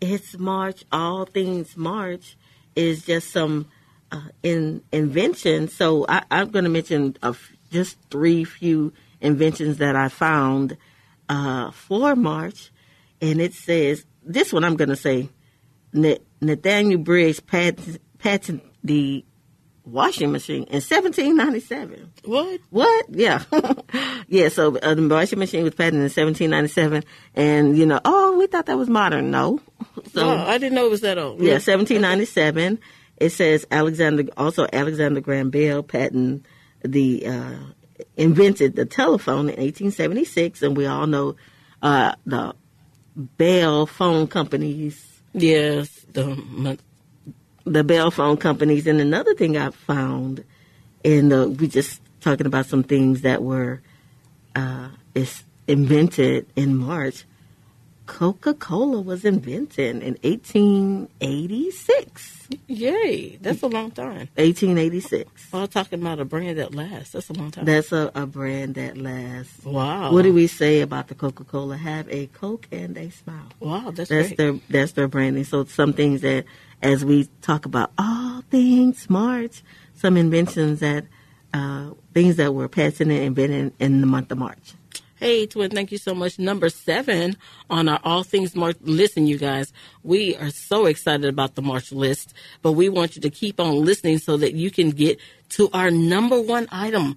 it's 0.00 0.38
March. 0.38 0.84
All 0.92 1.24
things 1.24 1.76
March 1.76 2.36
is 2.74 3.04
just 3.04 3.30
some 3.30 3.66
uh, 4.12 4.28
in 4.42 4.82
invention. 4.92 5.68
So 5.68 6.06
I, 6.08 6.22
am 6.30 6.50
going 6.50 6.64
to 6.64 6.70
mention 6.70 7.16
f- 7.22 7.52
just 7.70 7.98
three 8.10 8.44
few 8.44 8.92
inventions 9.20 9.78
that 9.78 9.96
I 9.96 10.08
found 10.08 10.76
uh, 11.28 11.70
for 11.70 12.14
March, 12.14 12.70
and 13.20 13.40
it 13.40 13.54
says 13.54 14.04
this 14.22 14.52
one. 14.52 14.64
I'm 14.64 14.76
going 14.76 14.90
to 14.90 14.96
say 14.96 15.30
Nathaniel 15.92 17.00
Briggs 17.00 17.40
patent 17.40 18.62
the 18.84 19.24
washing 19.86 20.32
machine 20.32 20.64
in 20.64 20.82
1797. 20.82 22.12
What? 22.24 22.60
What? 22.70 23.06
Yeah. 23.08 23.44
yeah, 24.28 24.48
so 24.48 24.76
uh, 24.78 24.94
the 24.94 25.08
washing 25.08 25.38
machine 25.38 25.62
was 25.62 25.74
patented 25.74 26.00
in 26.00 26.26
1797. 26.26 27.04
And, 27.34 27.78
you 27.78 27.86
know, 27.86 28.00
oh, 28.04 28.36
we 28.36 28.46
thought 28.48 28.66
that 28.66 28.76
was 28.76 28.88
modern. 28.88 29.30
No. 29.30 29.60
So, 30.12 30.26
I 30.30 30.56
didn't 30.56 30.74
know 30.74 30.86
it 30.86 30.90
was 30.90 31.02
that 31.02 31.18
old. 31.18 31.40
Yeah, 31.40 31.54
1797. 31.54 32.78
It 33.18 33.30
says 33.30 33.66
Alexander, 33.70 34.24
also 34.34 34.66
Alexander 34.72 35.20
Graham 35.20 35.50
Bell 35.50 35.82
patented 35.82 36.46
the, 36.82 37.26
uh, 37.26 37.58
invented 38.16 38.76
the 38.76 38.86
telephone 38.86 39.50
in 39.50 39.56
1876. 39.56 40.62
And 40.62 40.74
we 40.74 40.86
all 40.86 41.06
know 41.06 41.36
uh, 41.82 42.14
the 42.24 42.54
Bell 43.14 43.84
phone 43.84 44.26
companies. 44.26 45.20
Yes, 45.34 46.06
the 46.12 46.78
the 47.66 47.84
Bell 47.84 48.10
phone 48.10 48.38
companies. 48.38 48.86
And 48.86 48.98
another 49.00 49.34
thing 49.34 49.58
I 49.58 49.70
found, 49.70 50.44
and 51.04 51.32
uh, 51.32 51.48
we 51.48 51.68
just 51.68 52.00
talking 52.20 52.46
about 52.46 52.66
some 52.66 52.82
things 52.82 53.22
that 53.22 53.42
were 53.42 53.80
uh, 54.54 54.88
is 55.14 55.44
invented 55.66 56.46
in 56.56 56.76
March. 56.76 57.24
Coca 58.06 58.54
Cola 58.54 59.00
was 59.00 59.24
invented 59.24 59.96
in 59.96 60.16
1886. 60.22 62.48
Yay, 62.68 63.36
that's 63.40 63.62
a 63.62 63.66
long 63.66 63.90
time. 63.90 64.28
1886. 64.36 65.48
Well, 65.52 65.66
talking 65.66 66.00
about 66.00 66.20
a 66.20 66.24
brand 66.24 66.58
that 66.58 66.72
lasts. 66.72 67.14
That's 67.14 67.28
a 67.30 67.32
long 67.32 67.50
time. 67.50 67.64
That's 67.64 67.90
a, 67.90 68.12
a 68.14 68.24
brand 68.24 68.76
that 68.76 68.96
lasts. 68.96 69.64
Wow. 69.64 70.12
What 70.12 70.22
do 70.22 70.32
we 70.32 70.46
say 70.46 70.82
about 70.82 71.08
the 71.08 71.16
Coca 71.16 71.42
Cola? 71.42 71.76
Have 71.76 72.08
a 72.08 72.28
Coke 72.28 72.68
and 72.70 72.96
a 72.96 73.10
smile. 73.10 73.48
Wow, 73.58 73.90
that's 73.90 74.08
that's 74.08 74.28
great. 74.28 74.38
their 74.38 74.52
that's 74.70 74.92
their 74.92 75.08
branding. 75.08 75.42
So 75.42 75.64
some 75.64 75.92
things 75.92 76.20
that 76.20 76.44
as 76.82 77.04
we 77.04 77.28
talk 77.42 77.64
about 77.64 77.92
all 77.98 78.42
things 78.50 79.08
March, 79.10 79.62
some 79.94 80.16
inventions 80.16 80.80
that 80.80 81.04
uh, 81.54 81.90
things 82.12 82.36
that 82.36 82.54
were 82.54 82.68
patented 82.68 83.16
and 83.16 83.26
invented 83.26 83.72
in 83.78 84.00
the 84.00 84.06
month 84.06 84.30
of 84.30 84.38
March. 84.38 84.74
Hey, 85.16 85.46
Twin, 85.46 85.70
thank 85.70 85.92
you 85.92 85.96
so 85.96 86.14
much. 86.14 86.38
Number 86.38 86.68
seven 86.68 87.38
on 87.70 87.88
our 87.88 87.98
All 88.04 88.22
Things 88.22 88.54
March. 88.54 88.76
Listen, 88.82 89.26
you 89.26 89.38
guys, 89.38 89.72
we 90.02 90.36
are 90.36 90.50
so 90.50 90.84
excited 90.84 91.24
about 91.24 91.54
the 91.54 91.62
March 91.62 91.90
list, 91.90 92.34
but 92.60 92.72
we 92.72 92.90
want 92.90 93.16
you 93.16 93.22
to 93.22 93.30
keep 93.30 93.58
on 93.58 93.82
listening 93.82 94.18
so 94.18 94.36
that 94.36 94.52
you 94.52 94.70
can 94.70 94.90
get 94.90 95.18
to 95.50 95.70
our 95.72 95.90
number 95.90 96.38
one 96.38 96.68
item 96.70 97.16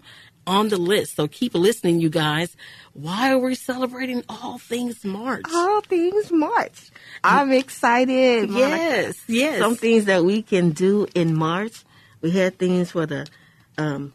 on 0.50 0.70
the 0.70 0.78
list. 0.78 1.16
So 1.16 1.28
keep 1.28 1.54
listening, 1.54 2.00
you 2.02 2.10
guys. 2.10 2.58
Why 2.94 3.32
are 3.32 3.38
we 3.38 3.56
celebrating 3.56 4.24
All 4.28 4.58
Things 4.58 5.06
March? 5.06 5.46
All 5.54 5.82
Things 5.82 6.32
March. 6.32 6.90
I'm 7.24 7.52
excited. 7.52 8.50
Yes, 8.50 9.24
yes. 9.28 9.60
Some 9.60 9.76
things 9.76 10.06
that 10.06 10.26
we 10.26 10.42
can 10.42 10.72
do 10.72 11.08
in 11.14 11.36
March. 11.36 11.84
We 12.22 12.32
had 12.32 12.58
things 12.58 12.92
for 12.92 13.06
the, 13.06 13.28
um, 13.78 14.14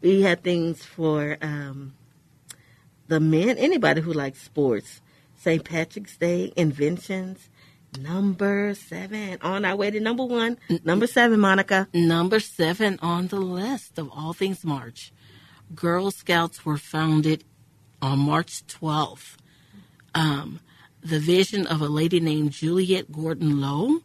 we 0.00 0.22
had 0.22 0.42
things 0.42 0.84
for 0.84 1.38
um, 1.40 1.94
the 3.06 3.20
men, 3.20 3.56
anybody 3.58 4.00
who 4.00 4.12
likes 4.12 4.42
sports. 4.42 5.00
St. 5.36 5.64
Patrick's 5.64 6.16
Day, 6.16 6.52
inventions. 6.56 7.48
Number 7.98 8.74
seven 8.74 9.38
on 9.42 9.64
our 9.64 9.76
way 9.76 9.90
to 9.90 10.00
number 10.00 10.24
one. 10.24 10.58
Number 10.82 11.06
seven, 11.06 11.38
Monica. 11.40 11.88
Number 11.92 12.40
seven 12.40 12.98
on 13.02 13.26
the 13.28 13.40
list 13.40 13.98
of 13.98 14.08
all 14.10 14.32
things 14.32 14.64
March. 14.64 15.12
Girl 15.74 16.10
Scouts 16.10 16.64
were 16.64 16.78
founded 16.78 17.44
on 18.00 18.18
March 18.18 18.66
12th. 18.66 19.36
Um, 20.14 20.60
the 21.02 21.18
vision 21.18 21.66
of 21.66 21.80
a 21.80 21.88
lady 21.88 22.20
named 22.20 22.52
Juliette 22.52 23.12
Gordon 23.12 23.60
Low. 23.60 24.00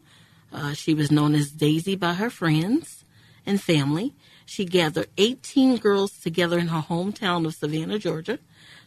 Uh, 0.52 0.74
she 0.74 0.94
was 0.94 1.10
known 1.10 1.34
as 1.34 1.50
Daisy 1.50 1.96
by 1.96 2.14
her 2.14 2.30
friends 2.30 3.04
and 3.46 3.60
family. 3.60 4.14
She 4.44 4.64
gathered 4.64 5.08
18 5.16 5.76
girls 5.78 6.12
together 6.18 6.58
in 6.58 6.68
her 6.68 6.82
hometown 6.82 7.46
of 7.46 7.54
Savannah, 7.54 7.98
Georgia, 7.98 8.38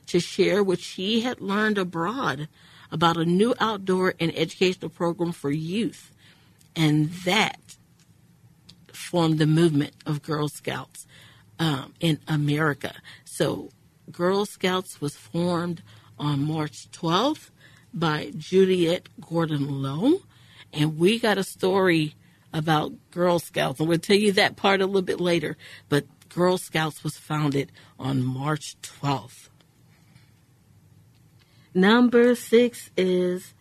to 0.07 0.19
share 0.19 0.63
what 0.63 0.79
she 0.79 1.21
had 1.21 1.41
learned 1.41 1.77
abroad 1.77 2.47
about 2.91 3.17
a 3.17 3.25
new 3.25 3.55
outdoor 3.59 4.13
and 4.19 4.35
educational 4.37 4.89
program 4.89 5.31
for 5.31 5.51
youth. 5.51 6.11
And 6.75 7.09
that 7.25 7.59
formed 8.91 9.39
the 9.39 9.47
movement 9.47 9.93
of 10.05 10.21
Girl 10.21 10.47
Scouts 10.47 11.07
um, 11.59 11.93
in 11.99 12.19
America. 12.27 12.93
So, 13.25 13.69
Girl 14.11 14.45
Scouts 14.45 14.99
was 14.99 15.15
formed 15.15 15.83
on 16.19 16.43
March 16.43 16.89
12th 16.91 17.49
by 17.93 18.31
Juliette 18.37 19.09
Gordon 19.19 19.81
Low. 19.81 20.21
And 20.73 20.97
we 20.97 21.19
got 21.19 21.37
a 21.37 21.43
story 21.43 22.15
about 22.53 22.93
Girl 23.11 23.39
Scouts. 23.39 23.79
And 23.79 23.87
we'll 23.87 23.99
tell 23.99 24.17
you 24.17 24.31
that 24.33 24.55
part 24.55 24.81
a 24.81 24.85
little 24.85 25.01
bit 25.01 25.19
later. 25.19 25.57
But 25.89 26.05
Girl 26.29 26.57
Scouts 26.57 27.03
was 27.03 27.17
founded 27.17 27.71
on 27.99 28.23
March 28.23 28.75
12th. 28.81 29.49
Number 31.73 32.35
six 32.35 32.89
is 32.97 33.53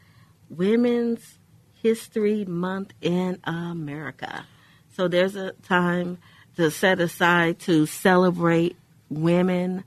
Women's 0.48 1.38
History 1.80 2.44
Month 2.44 2.92
in 3.00 3.38
America. 3.44 4.46
So 4.96 5.06
there's 5.06 5.36
a 5.36 5.52
time 5.62 6.18
to 6.56 6.70
set 6.70 7.00
aside 7.00 7.60
to 7.60 7.86
celebrate 7.86 8.76
women, 9.08 9.84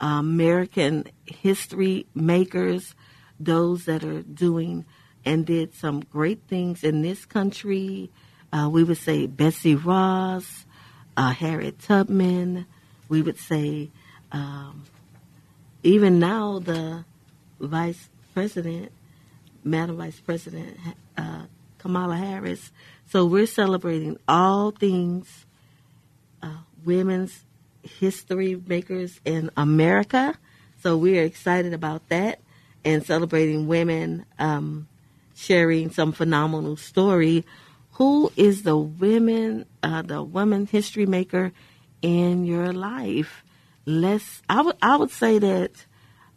American 0.00 1.04
history 1.26 2.06
makers, 2.14 2.94
those 3.38 3.84
that 3.84 4.04
are 4.04 4.22
doing 4.22 4.86
and 5.24 5.44
did 5.44 5.74
some 5.74 6.00
great 6.00 6.40
things 6.48 6.82
in 6.82 7.02
this 7.02 7.26
country. 7.26 8.10
Uh, 8.52 8.68
we 8.72 8.82
would 8.82 8.96
say 8.96 9.26
Betsy 9.26 9.74
Ross, 9.74 10.64
uh, 11.16 11.32
Harriet 11.32 11.78
Tubman. 11.78 12.66
We 13.08 13.20
would 13.20 13.38
say 13.38 13.90
um, 14.32 14.84
even 15.82 16.18
now 16.18 16.58
the 16.58 17.04
Vice 17.60 18.08
President, 18.34 18.90
Madam 19.62 19.96
Vice 19.96 20.20
President 20.20 20.76
uh, 21.16 21.42
Kamala 21.78 22.16
Harris. 22.16 22.72
So 23.06 23.24
we're 23.26 23.46
celebrating 23.46 24.18
all 24.26 24.70
things 24.70 25.46
uh, 26.42 26.58
women's 26.84 27.44
history 27.82 28.60
makers 28.66 29.20
in 29.24 29.50
America. 29.56 30.38
So 30.82 30.96
we're 30.96 31.24
excited 31.24 31.74
about 31.74 32.08
that 32.08 32.40
and 32.84 33.04
celebrating 33.04 33.66
women 33.66 34.24
um, 34.38 34.88
sharing 35.34 35.90
some 35.90 36.12
phenomenal 36.12 36.76
story. 36.76 37.44
Who 37.92 38.32
is 38.36 38.62
the 38.62 38.76
women, 38.76 39.66
uh, 39.82 40.02
the 40.02 40.22
woman 40.22 40.66
history 40.66 41.06
maker 41.06 41.52
in 42.00 42.44
your 42.44 42.72
life? 42.72 43.44
Let's. 43.84 44.42
I 44.48 44.62
would. 44.62 44.76
I 44.80 44.96
would 44.96 45.10
say 45.10 45.38
that 45.38 45.72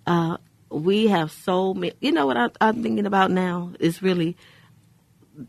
uh, 0.07 0.37
we 0.73 1.07
have 1.07 1.31
so 1.31 1.73
many. 1.73 1.93
You 1.99 2.11
know 2.11 2.25
what 2.25 2.37
I, 2.37 2.49
I'm 2.61 2.81
thinking 2.83 3.05
about 3.05 3.31
now 3.31 3.71
is 3.79 4.01
really 4.01 4.35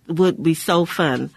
would 0.06 0.42
be 0.42 0.54
so 0.54 0.84
fun. 0.84 1.30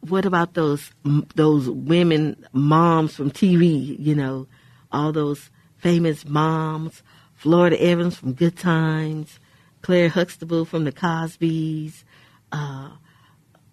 What 0.00 0.24
about 0.24 0.54
those 0.54 0.90
those 1.34 1.68
women 1.68 2.46
moms 2.52 3.14
from 3.14 3.30
TV? 3.30 3.96
You 3.98 4.14
know, 4.14 4.46
all 4.92 5.12
those 5.12 5.50
famous 5.78 6.24
moms. 6.24 7.02
Florida 7.38 7.80
Evans 7.80 8.16
from 8.16 8.32
Good 8.32 8.56
Times, 8.56 9.38
Claire 9.80 10.08
Huxtable 10.08 10.64
from 10.64 10.82
The 10.82 10.90
Cosbys, 10.90 12.02
uh, 12.50 12.90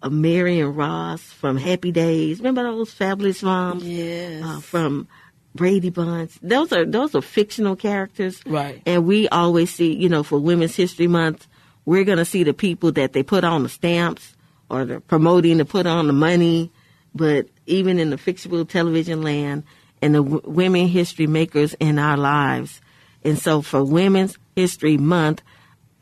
Marion 0.08 0.72
Ross 0.72 1.20
from 1.22 1.56
Happy 1.56 1.90
Days. 1.90 2.38
Remember 2.38 2.62
those 2.62 2.92
fabulous 2.92 3.42
moms? 3.42 3.82
Yes. 3.82 4.44
Uh, 4.44 4.60
from 4.60 5.08
Brady 5.56 5.90
Bunch. 5.90 6.38
Those 6.42 6.72
are 6.72 6.84
those 6.84 7.14
are 7.14 7.22
fictional 7.22 7.76
characters, 7.76 8.40
right? 8.46 8.82
And 8.86 9.06
we 9.06 9.28
always 9.28 9.74
see, 9.74 9.94
you 9.94 10.08
know, 10.08 10.22
for 10.22 10.38
Women's 10.38 10.76
History 10.76 11.06
Month, 11.06 11.46
we're 11.84 12.04
going 12.04 12.18
to 12.18 12.24
see 12.24 12.44
the 12.44 12.54
people 12.54 12.92
that 12.92 13.12
they 13.12 13.22
put 13.22 13.44
on 13.44 13.62
the 13.62 13.68
stamps 13.68 14.34
or 14.68 14.84
they're 14.84 15.00
promoting 15.00 15.58
to 15.58 15.64
put 15.64 15.86
on 15.86 16.06
the 16.06 16.12
money. 16.12 16.70
But 17.14 17.48
even 17.66 17.98
in 17.98 18.10
the 18.10 18.18
fictional 18.18 18.66
television 18.66 19.22
land 19.22 19.64
and 20.02 20.14
the 20.14 20.22
w- 20.22 20.42
women 20.44 20.88
history 20.88 21.26
makers 21.26 21.74
in 21.80 21.98
our 21.98 22.16
lives, 22.16 22.80
and 23.24 23.38
so 23.38 23.62
for 23.62 23.82
Women's 23.82 24.38
History 24.54 24.98
Month, 24.98 25.42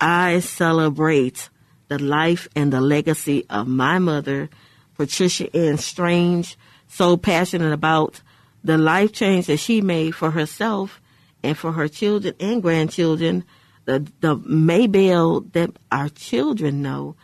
I 0.00 0.40
celebrate 0.40 1.48
the 1.88 1.98
life 1.98 2.48
and 2.56 2.72
the 2.72 2.80
legacy 2.80 3.46
of 3.48 3.68
my 3.68 3.98
mother, 3.98 4.50
Patricia 4.96 5.54
Ann 5.56 5.78
Strange, 5.78 6.56
so 6.88 7.16
passionate 7.16 7.72
about 7.72 8.20
the 8.64 8.78
life 8.78 9.12
change 9.12 9.46
that 9.46 9.58
she 9.58 9.80
made 9.80 10.12
for 10.12 10.32
herself 10.32 11.00
and 11.42 11.56
for 11.56 11.72
her 11.72 11.86
children 11.86 12.34
and 12.40 12.62
grandchildren 12.62 13.44
the 13.84 14.10
the 14.20 14.36
Maybelle 14.36 15.40
that 15.52 15.70
our 15.92 16.08
children 16.08 16.80
know 16.82 17.16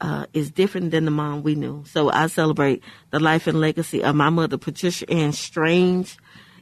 uh, 0.00 0.26
is 0.32 0.50
different 0.50 0.90
than 0.90 1.04
the 1.04 1.10
mom 1.10 1.42
we 1.42 1.54
knew. 1.54 1.84
So 1.86 2.10
I 2.10 2.28
celebrate 2.28 2.82
the 3.10 3.20
life 3.20 3.46
and 3.46 3.60
legacy 3.60 4.02
of 4.02 4.14
my 4.14 4.30
mother, 4.30 4.56
Patricia 4.58 5.10
Ann 5.10 5.32
Strange. 5.32 6.16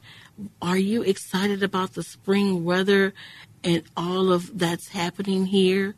Are 0.62 0.78
you 0.78 1.02
excited 1.02 1.64
about 1.64 1.94
the 1.94 2.04
spring 2.04 2.64
weather 2.64 3.14
and 3.62 3.84
all 3.98 4.32
of 4.32 4.58
that's 4.58 4.88
happening 4.90 5.48
here? 5.48 5.96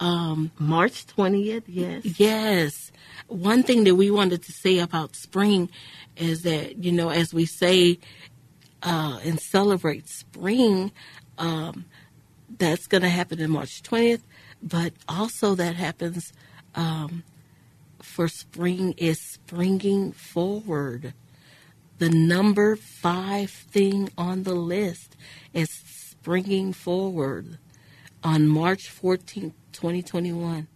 Um, 0.00 0.50
March 0.58 1.06
20th, 1.06 1.64
yes. 1.66 2.18
Yes. 2.18 2.92
One 3.28 3.62
thing 3.62 3.84
that 3.84 3.94
we 3.94 4.10
wanted 4.10 4.42
to 4.44 4.52
say 4.52 4.78
about 4.78 5.14
spring 5.14 5.68
is 6.16 6.42
that, 6.42 6.82
you 6.82 6.90
know, 6.90 7.10
as 7.10 7.34
we 7.34 7.44
say 7.44 7.98
uh, 8.82 9.20
and 9.22 9.38
celebrate 9.38 10.08
spring, 10.08 10.90
um, 11.36 11.84
that's 12.58 12.86
going 12.86 13.02
to 13.02 13.10
happen 13.10 13.40
in 13.40 13.50
March 13.50 13.82
20th, 13.82 14.22
but 14.62 14.94
also 15.06 15.54
that 15.54 15.76
happens 15.76 16.32
um, 16.74 17.22
for 18.00 18.26
spring 18.26 18.94
is 18.96 19.20
springing 19.20 20.12
forward. 20.12 21.12
The 21.98 22.08
number 22.08 22.74
five 22.74 23.50
thing 23.50 24.08
on 24.16 24.44
the 24.44 24.54
list 24.54 25.14
is 25.52 25.70
springing 25.70 26.72
forward 26.72 27.58
on 28.22 28.46
March 28.46 28.90
14th, 28.90 29.52
2021. 29.72 30.68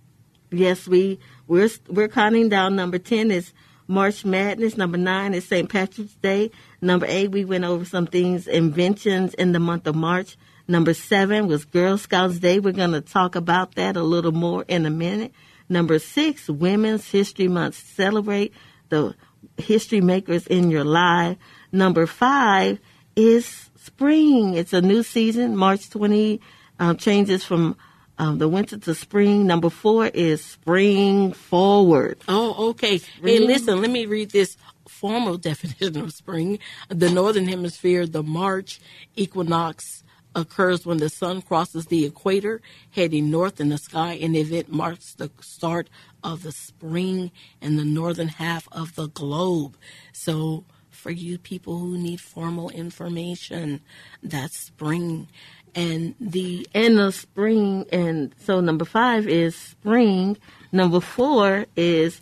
Yes, 0.51 0.87
we 0.87 1.19
we're 1.49 1.71
we're 1.89 2.09
counting 2.09 2.49
down. 2.49 2.77
Number 2.77 2.99
ten 2.99 3.31
is 3.31 3.53
March 3.89 4.25
Madness. 4.25 4.77
Number 4.77 4.97
nine 4.97 5.35
is 5.35 5.47
St. 5.47 5.69
Patrick's 5.69 6.15
Day. 6.15 6.51
Number 6.81 7.07
eight, 7.09 7.33
we 7.33 7.45
went 7.45 7.65
over 7.65 7.85
some 7.85 8.07
things, 8.07 8.47
inventions 8.47 9.35
in 9.35 9.53
the 9.53 9.59
month 9.59 9.87
of 9.87 9.97
March. 9.97 10.37
Number 10.69 10.95
seven 10.95 11.49
was 11.49 11.65
Girl 11.65 11.99
Scouts 11.99 12.39
Day. 12.39 12.61
We're 12.61 12.73
going 12.73 12.93
to 12.93 13.01
talk 13.01 13.35
about 13.35 13.75
that 13.75 13.97
a 13.97 14.03
little 14.03 14.33
more 14.33 14.65
in 14.69 14.87
a 14.87 14.91
minute. 14.91 15.33
Number 15.69 15.99
six, 15.99 16.49
Women's 16.49 17.11
History 17.11 17.49
Month. 17.49 17.75
Celebrate 17.95 18.53
the 18.89 19.15
history 19.59 20.01
makers 20.01 20.47
in 20.47 20.71
your 20.71 20.85
life. 20.85 21.37
Number 21.73 22.07
five 22.07 22.79
is 23.17 23.71
spring. 23.77 24.55
It's 24.55 24.73
a 24.73 24.81
new 24.81 25.03
season. 25.03 25.57
March 25.57 25.91
20 25.91 26.41
uh, 26.79 26.95
changes 26.95 27.45
from 27.45 27.77
um, 28.19 28.39
the 28.39 28.49
winter 28.49 28.79
to 28.79 28.95
spring. 28.95 29.47
Number 29.47 29.71
four 29.71 30.07
is 30.07 30.45
spring 30.45 31.33
forward. 31.33 32.19
Oh, 32.29 32.71
okay. 32.71 32.99
Spring. 32.99 33.25
Hey, 33.25 33.39
listen, 33.41 33.81
let 33.81 33.91
me 33.91 34.07
read 34.07 34.31
this 34.31 34.57
formal 34.89 35.39
definition 35.51 35.97
of 36.01 36.13
spring. 36.13 36.59
The 36.89 37.11
northern 37.11 37.49
hemisphere, 37.49 38.07
the 38.07 38.23
March 38.23 38.81
equinox 39.17 40.05
occurs 40.35 40.85
when 40.85 40.99
the 40.99 41.09
sun 41.09 41.43
crosses 41.43 41.87
the 41.87 42.05
equator, 42.05 42.61
heading 42.91 43.31
north 43.31 43.61
in 43.61 43.69
the 43.69 43.79
sky, 43.79 44.15
and 44.15 44.35
the 44.35 44.41
event 44.41 44.71
marks 44.71 45.15
the 45.15 45.31
start 45.41 45.89
of 46.23 46.43
the 46.43 46.53
spring 46.53 47.31
in 47.61 47.77
the 47.77 47.85
northern 47.85 48.29
half 48.29 48.69
of 48.73 48.95
the 48.97 49.09
globe. 49.09 49.77
So, 50.13 50.65
for 50.91 51.11
you 51.11 51.39
people 51.39 51.79
who 51.79 51.99
need 51.99 52.21
formal 52.21 52.71
information, 52.71 53.81
that's 54.23 54.59
spring 54.59 55.29
and 55.75 56.15
the 56.21 56.67
end 56.75 56.99
of 56.99 57.15
spring 57.15 57.87
and 57.93 58.35
so 58.39 58.61
number 58.61 58.85
five 58.85 59.27
is 59.27 59.57
spring. 59.57 60.37
Number 60.73 61.01
four 61.01 61.67
is 61.77 62.21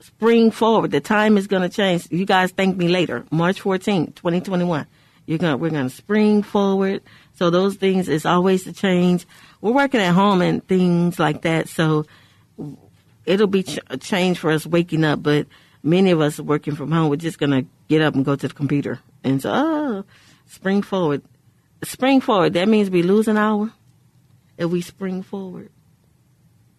spring 0.00 0.50
forward. 0.50 0.90
The 0.90 1.00
time 1.00 1.36
is 1.36 1.46
going 1.46 1.62
to 1.62 1.68
change. 1.68 2.06
You 2.10 2.26
guys 2.26 2.50
thank 2.52 2.76
me 2.76 2.88
later. 2.88 3.24
March 3.30 3.62
14th 3.62 4.14
2021 4.16 4.86
you're 5.26 5.38
going 5.38 5.58
we're 5.58 5.70
going 5.70 5.88
to 5.88 5.94
spring 5.94 6.42
forward. 6.42 7.02
So 7.34 7.50
those 7.50 7.76
things 7.76 8.08
is 8.08 8.26
always 8.26 8.66
a 8.66 8.72
change. 8.72 9.26
We're 9.60 9.72
working 9.72 10.00
at 10.00 10.12
home 10.12 10.42
and 10.42 10.66
things 10.66 11.18
like 11.18 11.42
that. 11.42 11.68
So 11.68 12.06
it'll 13.24 13.46
be 13.46 13.62
ch- 13.62 13.78
a 13.88 13.96
change 13.96 14.38
for 14.38 14.50
us 14.50 14.66
waking 14.66 15.04
up 15.04 15.22
but 15.22 15.46
many 15.82 16.10
of 16.10 16.20
us 16.20 16.38
working 16.38 16.74
from 16.74 16.92
home 16.92 17.08
we're 17.08 17.16
just 17.16 17.38
going 17.38 17.50
to 17.50 17.66
get 17.88 18.02
up 18.02 18.14
and 18.14 18.24
go 18.24 18.36
to 18.36 18.48
the 18.48 18.54
computer. 18.54 19.00
And 19.22 19.40
so 19.40 19.50
oh 19.52 20.04
spring 20.46 20.82
forward 20.82 21.22
spring 21.84 22.20
forward, 22.20 22.54
that 22.54 22.68
means 22.68 22.90
we 22.90 23.02
lose 23.02 23.28
an 23.28 23.36
hour 23.36 23.72
if 24.56 24.70
we 24.70 24.80
spring 24.80 25.22
forward. 25.22 25.70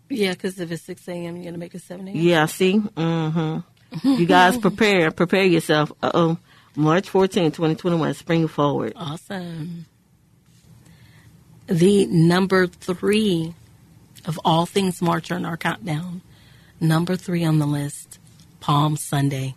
Yeah, 0.09 0.31
because 0.31 0.59
if 0.59 0.71
it's 0.71 0.83
6 0.83 1.07
a.m., 1.07 1.35
you're 1.35 1.43
going 1.43 1.53
to 1.53 1.59
make 1.59 1.73
it 1.73 1.81
7 1.81 2.07
a.m.? 2.07 2.15
Yeah, 2.15 2.45
see? 2.45 2.79
Mm-hmm. 2.79 4.07
you 4.07 4.25
guys 4.25 4.57
prepare. 4.59 5.11
Prepare 5.11 5.45
yourself. 5.45 5.91
Uh-oh. 6.01 6.37
March 6.75 7.09
14, 7.09 7.51
2021, 7.51 8.13
spring 8.13 8.47
forward. 8.47 8.93
Awesome. 8.95 9.85
The 11.67 12.05
number 12.07 12.67
three 12.67 13.55
of 14.25 14.39
all 14.43 14.65
things 14.65 15.01
March 15.01 15.31
on 15.31 15.45
our 15.45 15.57
countdown, 15.57 16.21
number 16.79 17.15
three 17.15 17.43
on 17.45 17.59
the 17.59 17.65
list, 17.65 18.19
Palm 18.59 18.97
Sunday. 18.97 19.55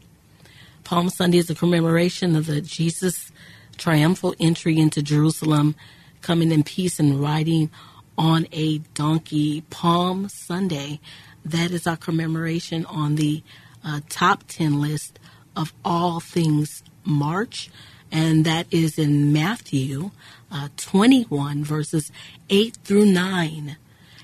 Palm 0.85 1.11
Sunday 1.11 1.39
is 1.39 1.51
a 1.51 1.55
commemoration 1.55 2.37
of 2.37 2.47
the 2.47 2.61
Jesus 2.61 3.31
triumphal 3.79 4.35
entry 4.39 4.79
into 4.79 5.03
Jerusalem, 5.03 5.75
coming 6.21 6.53
in 6.53 6.63
peace 6.65 7.01
and 7.01 7.21
riding 7.21 7.71
on 8.19 8.47
a 8.53 8.79
donkey. 8.95 9.63
Palm 9.71 10.29
Sunday, 10.29 11.01
that 11.45 11.71
is 11.71 11.87
our 11.87 11.97
commemoration 11.97 12.85
on 12.87 13.15
the 13.15 13.43
uh, 13.85 14.01
top 14.09 14.45
10 14.49 14.81
list 14.81 15.19
of 15.57 15.73
all 15.85 16.21
things 16.21 16.83
March, 17.05 17.71
and 18.13 18.45
that 18.45 18.67
is 18.71 18.99
in 18.99 19.33
Matthew 19.33 20.11
uh, 20.51 20.69
21, 20.77 21.65
verses 21.65 22.13
8 22.51 22.77
through 22.85 23.07
9. 23.07 23.77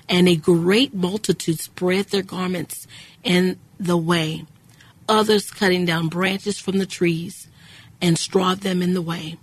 And 0.07 0.27
a 0.27 0.35
great 0.35 0.93
multitude 0.93 1.59
spread 1.59 2.07
their 2.07 2.21
garments 2.21 2.87
in 3.23 3.59
the 3.79 3.97
way, 3.97 4.45
others 5.09 5.49
cutting 5.49 5.85
down 5.85 6.09
branches 6.09 6.59
from 6.59 6.77
the 6.77 6.85
trees 6.85 7.47
and 8.01 8.17
strawed 8.17 8.61
them 8.61 8.81
in 8.81 8.93
the 8.93 9.01
way. 9.01 9.37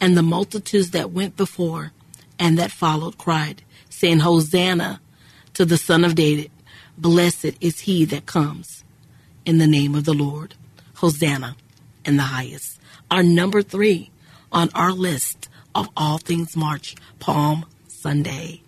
And 0.00 0.16
the 0.16 0.22
multitudes 0.22 0.90
that 0.90 1.10
went 1.10 1.36
before 1.36 1.92
and 2.38 2.58
that 2.58 2.70
followed 2.70 3.18
cried, 3.18 3.62
saying, 3.88 4.20
Hosanna 4.20 5.00
to 5.54 5.64
the 5.64 5.78
Son 5.78 6.04
of 6.04 6.14
David. 6.14 6.50
Blessed 6.98 7.52
is 7.60 7.80
he 7.80 8.04
that 8.06 8.26
comes 8.26 8.84
in 9.44 9.58
the 9.58 9.66
name 9.66 9.94
of 9.94 10.04
the 10.04 10.14
Lord. 10.14 10.54
Hosanna 10.96 11.56
in 12.04 12.16
the 12.16 12.24
highest. 12.24 12.80
Our 13.10 13.22
number 13.22 13.62
three 13.62 14.10
on 14.50 14.70
our 14.74 14.92
list 14.92 15.48
of 15.74 15.88
all 15.96 16.18
things 16.18 16.56
March, 16.56 16.96
Palm 17.18 17.66
Sunday. 17.86 18.62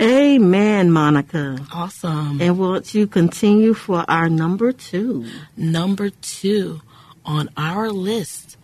Amen, 0.00 0.90
Monica. 0.92 1.58
Awesome. 1.72 2.40
And 2.40 2.58
won't 2.58 2.94
you 2.94 3.06
continue 3.06 3.74
for 3.74 4.04
our 4.06 4.28
number 4.28 4.70
two? 4.70 5.26
Number 5.56 6.10
two 6.10 6.82
on 7.24 7.48
our 7.56 7.90
list 7.90 8.57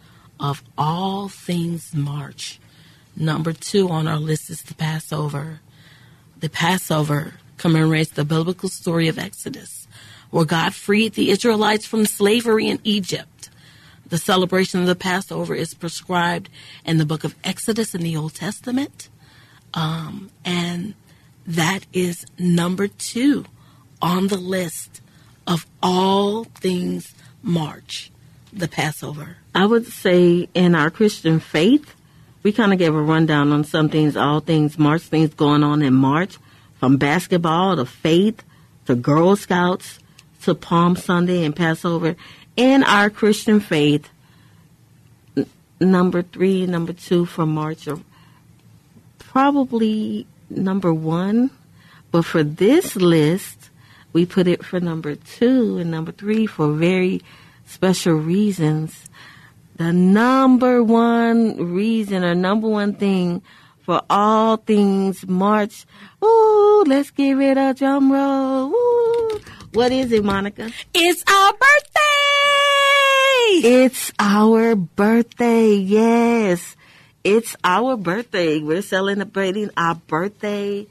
of 0.45 0.63
all 0.77 1.31
things 1.31 1.95
March. 1.95 2.61
Number 3.17 3.55
two 3.55 3.89
on 3.89 4.07
our 4.07 4.19
list 4.19 4.51
is 4.51 4.63
the 4.63 4.75
Passover. 4.75 5.61
The 6.39 6.51
Passover 6.51 7.35
commemorates 7.57 8.11
the 8.11 8.27
biblical 8.27 8.69
story 8.69 9.09
of 9.09 9.19
Exodus, 9.19 9.89
where 10.29 10.45
God 10.45 10.75
freed 10.75 11.15
the 11.15 11.31
Israelites 11.31 11.87
from 11.87 12.05
slavery 12.05 12.69
in 12.69 12.79
Egypt. 12.85 13.49
The 14.07 14.19
celebration 14.19 14.81
of 14.81 14.87
the 14.87 14.95
Passover 14.95 15.55
is 15.55 15.73
prescribed 15.73 16.51
in 16.85 16.99
the 16.99 17.07
book 17.07 17.25
of 17.25 17.35
Exodus 17.43 17.95
in 17.95 18.03
the 18.03 18.15
Old 18.15 18.35
Testament. 18.35 19.09
Um, 19.73 20.31
and 20.45 20.93
that 21.47 21.87
is 21.95 22.27
number 22.39 22.87
two 22.87 23.47
on 24.03 24.29
the 24.29 24.37
list 24.37 25.01
of 25.47 25.65
all 25.83 26.45
things 26.45 27.15
March, 27.43 28.11
the 28.55 28.69
Passover. 28.69 29.37
I 29.55 29.67
would 29.67 29.87
say 29.87 30.49
in 30.55 30.75
our 30.75 30.91
Christian 30.91 31.41
faith, 31.41 31.95
we 32.43 32.53
kind 32.53 32.73
of 32.73 32.79
gave 32.79 32.95
a 32.95 33.03
rundown 33.03 33.53
on 33.53 33.65
some 33.65 33.89
things, 33.89 34.17
all 34.17 34.41
things 34.41 34.79
March, 34.79 35.03
things 35.03 35.33
going 35.35 35.65
on 35.65 35.83
in 35.83 35.95
March, 35.95 36.39
from 36.79 36.97
basketball 36.97 37.77
to 37.77 37.87
faith 37.87 38.43
to 38.87 38.95
Girl 38.95 39.37
Scouts 39.37 39.99
to 40.43 40.55
Palm 40.55 40.97
Sunday 40.97 41.45
and 41.45 41.57
Passover. 41.57 42.17
In 42.57 42.83
our 42.85 43.11
Christian 43.11 43.61
faith, 43.61 44.09
n- 45.37 45.47
number 45.81 46.23
three, 46.23 46.67
number 46.67 46.93
two 46.93 47.25
for 47.25 47.47
March 47.47 47.89
are 47.89 47.99
probably 49.19 50.27
number 50.51 50.93
one. 50.93 51.51
But 52.11 52.25
for 52.25 52.45
this 52.45 52.95
list, 52.95 53.71
we 54.13 54.27
put 54.27 54.47
it 54.47 54.65
for 54.65 54.79
number 54.79 55.17
two 55.17 55.79
and 55.79 55.91
number 55.91 56.13
three 56.13 56.47
for 56.47 56.73
very 56.73 57.23
special 57.67 58.15
reasons. 58.15 59.05
The 59.77 59.93
number 59.93 60.83
one 60.83 61.75
reason 61.75 62.25
or 62.25 62.35
number 62.35 62.69
one 62.69 62.95
thing 62.95 63.43
for 63.83 64.03
all 64.09 64.57
things 64.57 65.27
March. 65.27 65.85
Ooh, 66.25 66.85
let's 66.87 67.11
give 67.11 67.41
it 67.41 67.59
a 67.59 67.75
drum 67.75 68.11
roll. 68.11 68.73
Ooh. 68.73 69.41
What 69.73 69.91
is 69.93 70.13
it, 70.13 70.25
Monica? 70.25 70.71
It's 70.95 71.25
our 71.27 71.53
birthday! 71.53 72.01
It's 73.69 74.13
our 74.19 74.75
birthday. 74.75 75.75
Yes. 75.75 76.77
It's 77.25 77.57
our 77.65 77.97
birthday. 77.97 78.61
We're 78.61 78.83
celebrating 78.83 79.71
our 79.77 79.95
birthday 79.95 80.87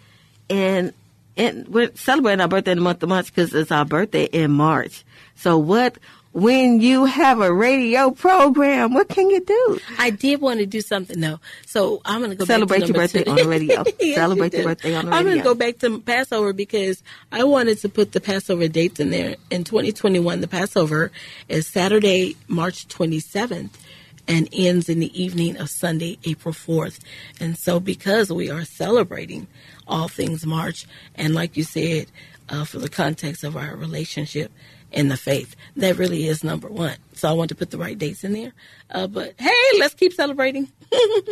and 0.49 0.93
and 1.35 1.67
we're 1.67 1.95
celebrating 1.95 2.41
our 2.41 2.47
birthday 2.47 2.71
in 2.71 2.77
the 2.77 2.83
month 2.83 3.01
of 3.01 3.09
March 3.09 3.27
because 3.27 3.53
it's 3.53 3.71
our 3.71 3.85
birthday 3.85 4.25
in 4.25 4.51
March. 4.51 5.03
So 5.35 5.57
what 5.57 5.97
when 6.33 6.81
you 6.81 7.05
have 7.05 7.39
a 7.41 7.53
radio 7.53 8.09
program, 8.09 8.93
what 8.93 9.07
can 9.07 9.29
you 9.29 9.39
do? 9.39 9.79
I 9.99 10.09
did 10.09 10.41
want 10.41 10.59
to 10.59 10.65
do 10.65 10.81
something 10.81 11.21
though, 11.21 11.39
so 11.67 12.01
I'm 12.03 12.19
going 12.19 12.31
to 12.31 12.35
go 12.35 12.45
Celebrate 12.45 12.79
back 12.79 12.87
to 12.87 12.93
your 12.93 13.01
birthday 13.01 13.23
two. 13.23 13.29
on 13.31 13.37
the 13.37 13.47
radio. 13.47 13.83
Yes, 13.99 14.15
Celebrate 14.15 14.53
you 14.53 14.59
your 14.59 14.67
birthday 14.69 14.95
on 14.95 15.05
the 15.05 15.11
radio. 15.11 15.19
I'm 15.19 15.25
going 15.25 15.37
to 15.37 15.43
go 15.43 15.53
back 15.53 15.77
to 15.79 15.99
Passover 15.99 16.51
because 16.51 17.03
I 17.31 17.43
wanted 17.43 17.77
to 17.79 17.89
put 17.89 18.11
the 18.13 18.19
Passover 18.19 18.67
dates 18.67 18.99
in 18.99 19.11
there. 19.11 19.35
In 19.51 19.63
2021, 19.63 20.41
the 20.41 20.47
Passover 20.47 21.11
is 21.47 21.67
Saturday, 21.67 22.35
March 22.47 22.87
27th. 22.87 23.69
And 24.25 24.47
ends 24.53 24.87
in 24.87 25.01
the 25.01 25.21
evening 25.21 25.57
of 25.57 25.69
Sunday, 25.69 26.17
April 26.23 26.53
4th. 26.53 26.99
And 27.41 27.57
so, 27.57 27.81
because 27.81 28.31
we 28.31 28.49
are 28.49 28.63
celebrating 28.63 29.47
all 29.85 30.07
things 30.07 30.45
March, 30.45 30.85
and 31.15 31.35
like 31.35 31.57
you 31.57 31.65
said, 31.65 32.07
uh, 32.47 32.63
for 32.63 32.79
the 32.79 32.87
context 32.87 33.43
of 33.43 33.57
our 33.57 33.75
relationship 33.75 34.49
in 34.93 35.09
the 35.09 35.17
faith, 35.17 35.55
that 35.75 35.97
really 35.97 36.27
is 36.27 36.43
number 36.43 36.67
one. 36.67 36.95
So, 37.13 37.29
I 37.29 37.33
want 37.33 37.49
to 37.49 37.55
put 37.55 37.71
the 37.71 37.77
right 37.77 37.97
dates 37.97 38.23
in 38.23 38.33
there. 38.33 38.53
Uh, 38.89 39.07
but 39.07 39.33
hey, 39.39 39.79
let's 39.79 39.93
keep 39.93 40.13
celebrating. 40.13 40.71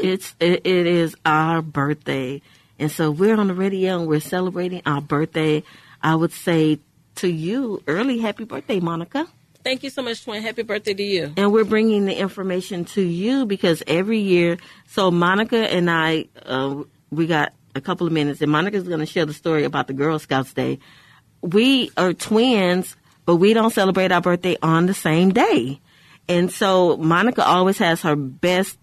It's 0.03 0.35
it, 0.39 0.65
it 0.65 0.87
is 0.87 1.15
our 1.25 1.61
birthday, 1.61 2.41
and 2.79 2.91
so 2.91 3.11
we're 3.11 3.35
on 3.35 3.47
the 3.47 3.53
radio 3.53 3.99
and 3.99 4.07
we're 4.07 4.19
celebrating 4.19 4.81
our 4.85 5.01
birthday. 5.01 5.63
I 6.01 6.15
would 6.15 6.31
say 6.31 6.79
to 7.15 7.27
you, 7.27 7.83
early 7.87 8.17
happy 8.17 8.43
birthday, 8.45 8.79
Monica. 8.79 9.27
Thank 9.63 9.83
you 9.83 9.89
so 9.89 10.01
much, 10.01 10.23
Twin. 10.23 10.41
Happy 10.41 10.63
birthday 10.63 10.93
to 10.93 11.03
you. 11.03 11.33
And 11.37 11.53
we're 11.53 11.65
bringing 11.65 12.05
the 12.05 12.17
information 12.17 12.85
to 12.85 13.01
you 13.01 13.45
because 13.45 13.83
every 13.85 14.19
year, 14.19 14.57
so 14.87 15.11
Monica 15.11 15.71
and 15.71 15.89
I, 15.89 16.25
uh, 16.45 16.83
we 17.11 17.27
got 17.27 17.53
a 17.75 17.81
couple 17.81 18.07
of 18.07 18.13
minutes, 18.13 18.41
and 18.41 18.51
Monica's 18.51 18.87
going 18.87 18.99
to 18.99 19.05
share 19.05 19.25
the 19.25 19.33
story 19.33 19.63
about 19.63 19.87
the 19.87 19.93
Girl 19.93 20.17
Scouts 20.17 20.53
Day. 20.53 20.79
We 21.41 21.91
are 21.95 22.13
twins, 22.13 22.95
but 23.25 23.37
we 23.37 23.53
don't 23.53 23.73
celebrate 23.73 24.11
our 24.11 24.21
birthday 24.21 24.57
on 24.61 24.85
the 24.85 24.93
same 24.93 25.31
day. 25.31 25.79
And 26.27 26.51
so 26.51 26.97
Monica 26.97 27.45
always 27.45 27.77
has 27.79 28.01
her 28.01 28.15
best, 28.15 28.77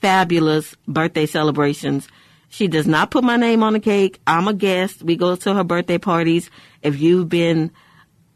fabulous 0.00 0.74
birthday 0.86 1.26
celebrations. 1.26 2.08
She 2.48 2.68
does 2.68 2.86
not 2.86 3.10
put 3.10 3.24
my 3.24 3.36
name 3.36 3.62
on 3.62 3.72
the 3.72 3.80
cake. 3.80 4.20
I'm 4.26 4.48
a 4.48 4.54
guest. 4.54 5.02
We 5.02 5.16
go 5.16 5.36
to 5.36 5.54
her 5.54 5.64
birthday 5.64 5.98
parties. 5.98 6.50
If 6.82 7.00
you've 7.00 7.28
been 7.28 7.70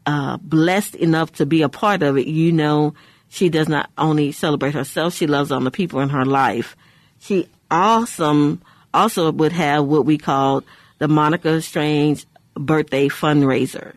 uh, 0.05 0.37
blessed 0.37 0.95
enough 0.95 1.31
to 1.33 1.45
be 1.45 1.61
a 1.61 1.69
part 1.69 2.03
of 2.03 2.17
it, 2.17 2.27
you 2.27 2.51
know 2.51 2.93
she 3.29 3.49
does 3.49 3.69
not 3.69 3.89
only 3.97 4.31
celebrate 4.31 4.73
herself, 4.73 5.13
she 5.13 5.27
loves 5.27 5.51
all 5.51 5.61
the 5.61 5.71
people 5.71 6.01
in 6.01 6.09
her 6.09 6.25
life. 6.25 6.75
She 7.19 7.47
awesome 7.69 8.61
also 8.93 9.31
would 9.31 9.53
have 9.53 9.85
what 9.85 10.05
we 10.05 10.17
call 10.17 10.63
the 10.97 11.07
Monica 11.07 11.61
Strange 11.61 12.25
birthday 12.55 13.07
fundraiser. 13.07 13.93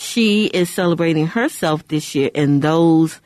She 0.00 0.46
is 0.46 0.70
celebrating 0.70 1.26
herself 1.26 1.86
this 1.88 2.14
year 2.14 2.30
and 2.34 2.62
those 2.62 3.20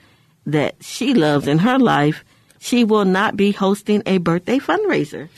that 0.45 0.75
she 0.81 1.15
loves 1.15 1.47
in 1.47 1.59
her 1.59 1.79
life. 1.79 2.25
She 2.59 2.83
will 2.83 3.05
not 3.05 3.37
be 3.37 3.53
hosting 3.53 4.03
a 4.07 4.19
birthday 4.19 4.59
fundraiser. 4.59 5.29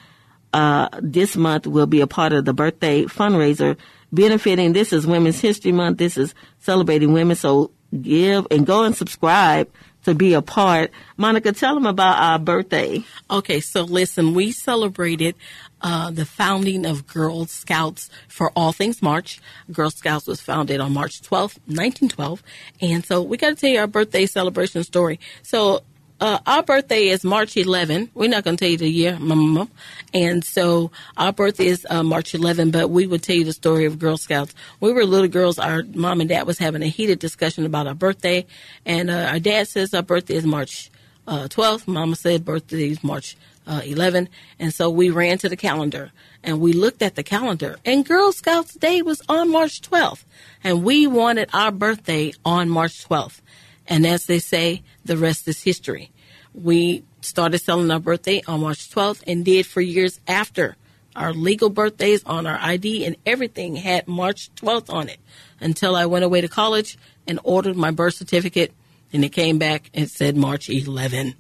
uh, 0.54 0.88
this 1.02 1.36
month 1.36 1.68
will 1.68 1.88
be 1.88 2.00
a 2.02 2.08
part 2.08 2.34
of 2.34 2.46
the 2.46 2.54
birthday 2.54 3.04
fundraiser 3.04 3.78
benefiting. 4.12 4.74
This 4.74 4.94
is 4.94 5.08
Women's 5.08 5.40
History 5.40 5.72
Month. 5.72 5.98
This 5.98 6.18
is 6.18 6.36
celebrating 6.60 7.14
women. 7.14 7.36
So 7.36 7.72
give 8.02 8.48
and 8.52 8.66
go 8.66 8.84
and 8.84 8.96
subscribe 8.96 9.70
to 10.06 10.16
be 10.16 10.34
a 10.34 10.42
part. 10.42 10.92
Monica, 11.18 11.52
tell 11.52 11.76
them 11.76 11.86
about 11.86 12.18
our 12.18 12.40
birthday. 12.40 13.04
Okay, 13.30 13.60
so 13.60 13.84
listen, 13.84 14.34
we 14.34 14.52
celebrated 14.52 15.36
uh, 15.82 16.12
the 16.12 16.26
founding 16.26 16.86
of 16.86 17.08
Girl 17.08 17.46
Scouts 17.46 18.10
for 18.28 18.52
All 18.56 18.72
Things 18.72 19.02
March. 19.02 19.40
Girl 19.72 19.90
Scouts 19.90 20.28
was 20.28 20.42
founded 20.42 20.80
on 20.80 20.94
March 20.94 21.22
12th, 21.22 21.60
1912. 21.68 22.44
And 22.82 23.06
so 23.06 23.22
we 23.22 23.38
got 23.38 23.50
to 23.50 23.56
tell 23.56 23.70
you 23.70 23.80
our 23.80 23.88
birthday 23.88 24.26
celebration 24.26 24.84
story. 24.84 25.20
So 25.44 25.84
uh, 26.20 26.40
our 26.48 26.64
birthday 26.64 27.10
is 27.10 27.24
March 27.24 27.56
11. 27.56 28.10
We're 28.16 28.30
not 28.30 28.44
going 28.44 28.58
to 28.58 28.66
tell 28.66 28.72
you 28.72 28.78
the 28.78 28.90
year, 28.90 29.20
mama. 29.20 29.68
And 30.14 30.44
so 30.44 30.92
our 31.16 31.32
birthday 31.32 31.68
is 31.68 31.86
uh, 31.90 32.02
March 32.02 32.34
11, 32.34 32.72
but 32.72 32.90
we 32.90 33.06
would 33.06 33.22
tell 33.22 33.36
you 33.36 33.46
the 33.46 33.54
story 33.54 33.86
of 33.86 34.00
Girl 34.00 34.18
Scouts. 34.18 34.56
We 34.80 34.92
were 34.92 35.06
little 35.06 35.28
girls. 35.28 35.60
Our 35.60 35.84
mom 35.94 36.22
and 36.22 36.30
dad 36.30 36.48
was 36.48 36.58
having 36.58 36.82
a 36.82 36.88
heated 36.88 37.20
discussion 37.20 37.66
about 37.66 37.86
our 37.86 37.94
birthday. 37.94 38.48
And 38.86 39.12
uh, 39.12 39.30
our 39.32 39.40
dad 39.40 39.68
says 39.68 39.94
our 39.94 40.02
birthday 40.02 40.36
is 40.36 40.46
March 40.46 40.90
uh, 41.28 41.48
12th. 41.50 41.88
Mama 41.88 42.16
said 42.16 42.44
birthday 42.44 42.90
is 42.90 43.04
March 43.04 43.38
uh, 43.68 43.82
11. 43.84 44.30
And 44.60 44.74
so 44.74 44.90
we 44.90 45.10
ran 45.10 45.38
to 45.40 45.50
the 45.50 45.58
calendar 45.58 46.12
and 46.44 46.60
we 46.60 46.74
looked 46.74 47.02
at 47.02 47.16
the 47.16 47.24
calendar 47.24 47.78
and 47.86 48.06
Girl 48.06 48.32
Scouts 48.32 48.74
Day 48.74 49.02
was 49.02 49.22
on 49.30 49.52
March 49.52 49.82
12th. 49.82 50.24
And 50.64 50.84
we 50.84 51.06
wanted 51.06 51.50
our 51.54 51.72
birthday 51.72 52.34
on 52.44 52.70
March 52.70 53.08
12th. 53.08 53.42
And 53.88 54.06
as 54.06 54.26
they 54.26 54.40
say, 54.40 54.84
the 55.06 55.18
rest 55.18 55.48
is 55.48 55.64
history. 55.64 56.12
We 56.54 57.04
started 57.22 57.60
selling 57.60 57.92
our 57.92 58.00
birthday 58.00 58.42
on 58.48 58.62
March 58.62 58.90
12th 58.90 59.24
and 59.28 59.46
did 59.46 59.66
for 59.66 59.82
years 59.82 60.20
after. 60.28 60.76
Our 61.16 61.34
legal 61.34 61.70
birthdays 61.70 62.24
on 62.26 62.46
our 62.46 62.60
ID 62.62 63.06
and 63.06 63.16
everything 63.26 63.76
had 63.76 64.08
March 64.08 64.54
12th 64.56 64.94
on 64.94 65.10
it 65.10 65.20
until 65.60 65.96
I 65.96 66.06
went 66.06 66.26
away 66.26 66.42
to 66.42 66.48
college 66.48 66.98
and 67.26 67.40
ordered 67.44 67.76
my 67.76 67.92
birth 67.92 68.16
certificate. 68.16 68.72
And 69.12 69.26
it 69.26 69.30
came 69.30 69.58
back 69.58 69.90
and 69.94 70.10
said 70.10 70.38
March 70.38 70.70
11. 70.70 71.34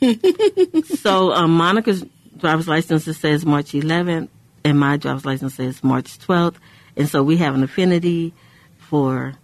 So 0.84 1.32
um, 1.32 1.52
Monica's 1.56 2.04
driver's 2.36 2.68
license 2.68 3.04
says 3.04 3.46
March 3.46 3.72
11th, 3.72 4.28
and 4.64 4.78
my 4.78 4.96
driver's 4.96 5.24
license 5.24 5.54
says 5.54 5.82
March 5.82 6.18
12th, 6.18 6.56
and 6.96 7.08
so 7.08 7.22
we 7.22 7.36
have 7.38 7.54
an 7.54 7.62
affinity 7.62 8.32
for 8.78 9.34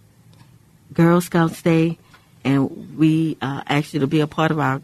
Girl 0.93 1.21
Scouts 1.21 1.61
Day, 1.61 1.97
and 2.43 2.97
we 2.97 3.37
uh, 3.41 3.63
asked 3.67 3.93
you 3.93 3.99
to 4.01 4.07
be 4.07 4.19
a 4.19 4.27
part 4.27 4.51
of 4.51 4.59
our 4.59 4.81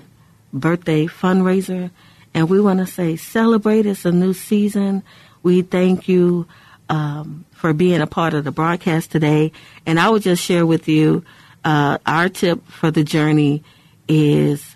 birthday 0.54 1.06
fundraiser, 1.06 1.91
and 2.34 2.50
we 2.50 2.60
want 2.60 2.80
to 2.80 2.88
say 2.88 3.15
celebrate. 3.15 3.86
It's 3.86 4.06
a 4.06 4.12
new 4.12 4.34
season. 4.34 5.04
We 5.44 5.62
thank 5.62 6.08
you 6.08 6.48
um, 6.89 7.46
for 7.52 7.74
being 7.74 8.02
a 8.02 8.08
part 8.08 8.34
of 8.34 8.44
the 8.44 8.52
broadcast 8.52 9.12
today. 9.12 9.52
And 9.86 10.00
I 10.00 10.10
would 10.10 10.22
just 10.22 10.44
share 10.44 10.65
with 10.65 10.88
you 10.88 11.24
uh, 11.63 11.98
our 12.06 12.30
tip 12.30 12.65
for 12.68 12.91
the 12.91 13.04
journey 13.04 13.63
is 14.08 14.75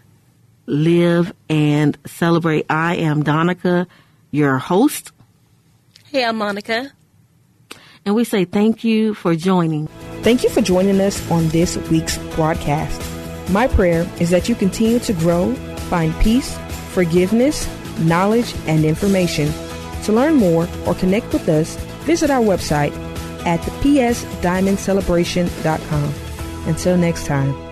live 0.69 1.33
and 1.49 1.97
celebrate. 2.05 2.67
I 2.69 2.95
am 2.97 3.23
Donica, 3.23 3.87
your 4.31 4.57
host. 4.57 5.11
Hey, 6.05 6.23
I'm 6.23 6.37
Monica. 6.37 6.91
And 8.05 8.15
we 8.15 8.23
say 8.23 8.45
thank 8.45 8.81
you 8.83 9.13
for 9.13 9.35
joining. 9.35 9.87
Thank 10.21 10.43
you 10.43 10.49
for 10.49 10.61
joining 10.61 11.01
us 11.01 11.29
on 11.29 11.49
this 11.49 11.75
week's 11.89 12.17
broadcast. 12.35 13.01
My 13.51 13.67
prayer 13.67 14.09
is 14.19 14.29
that 14.29 14.47
you 14.47 14.55
continue 14.55 14.99
to 14.99 15.11
grow, 15.13 15.53
find 15.89 16.17
peace, 16.19 16.57
forgiveness, 16.91 17.67
knowledge, 17.99 18.55
and 18.67 18.85
information. 18.85 19.51
To 20.03 20.13
learn 20.13 20.35
more 20.35 20.69
or 20.85 20.93
connect 20.95 21.33
with 21.33 21.49
us, 21.49 21.75
visit 22.05 22.29
our 22.29 22.41
website 22.41 22.93
at 23.45 23.61
the 23.63 23.71
psdiamondcelebration.com. 23.71 26.13
Until 26.67 26.97
next 26.97 27.25
time. 27.25 27.68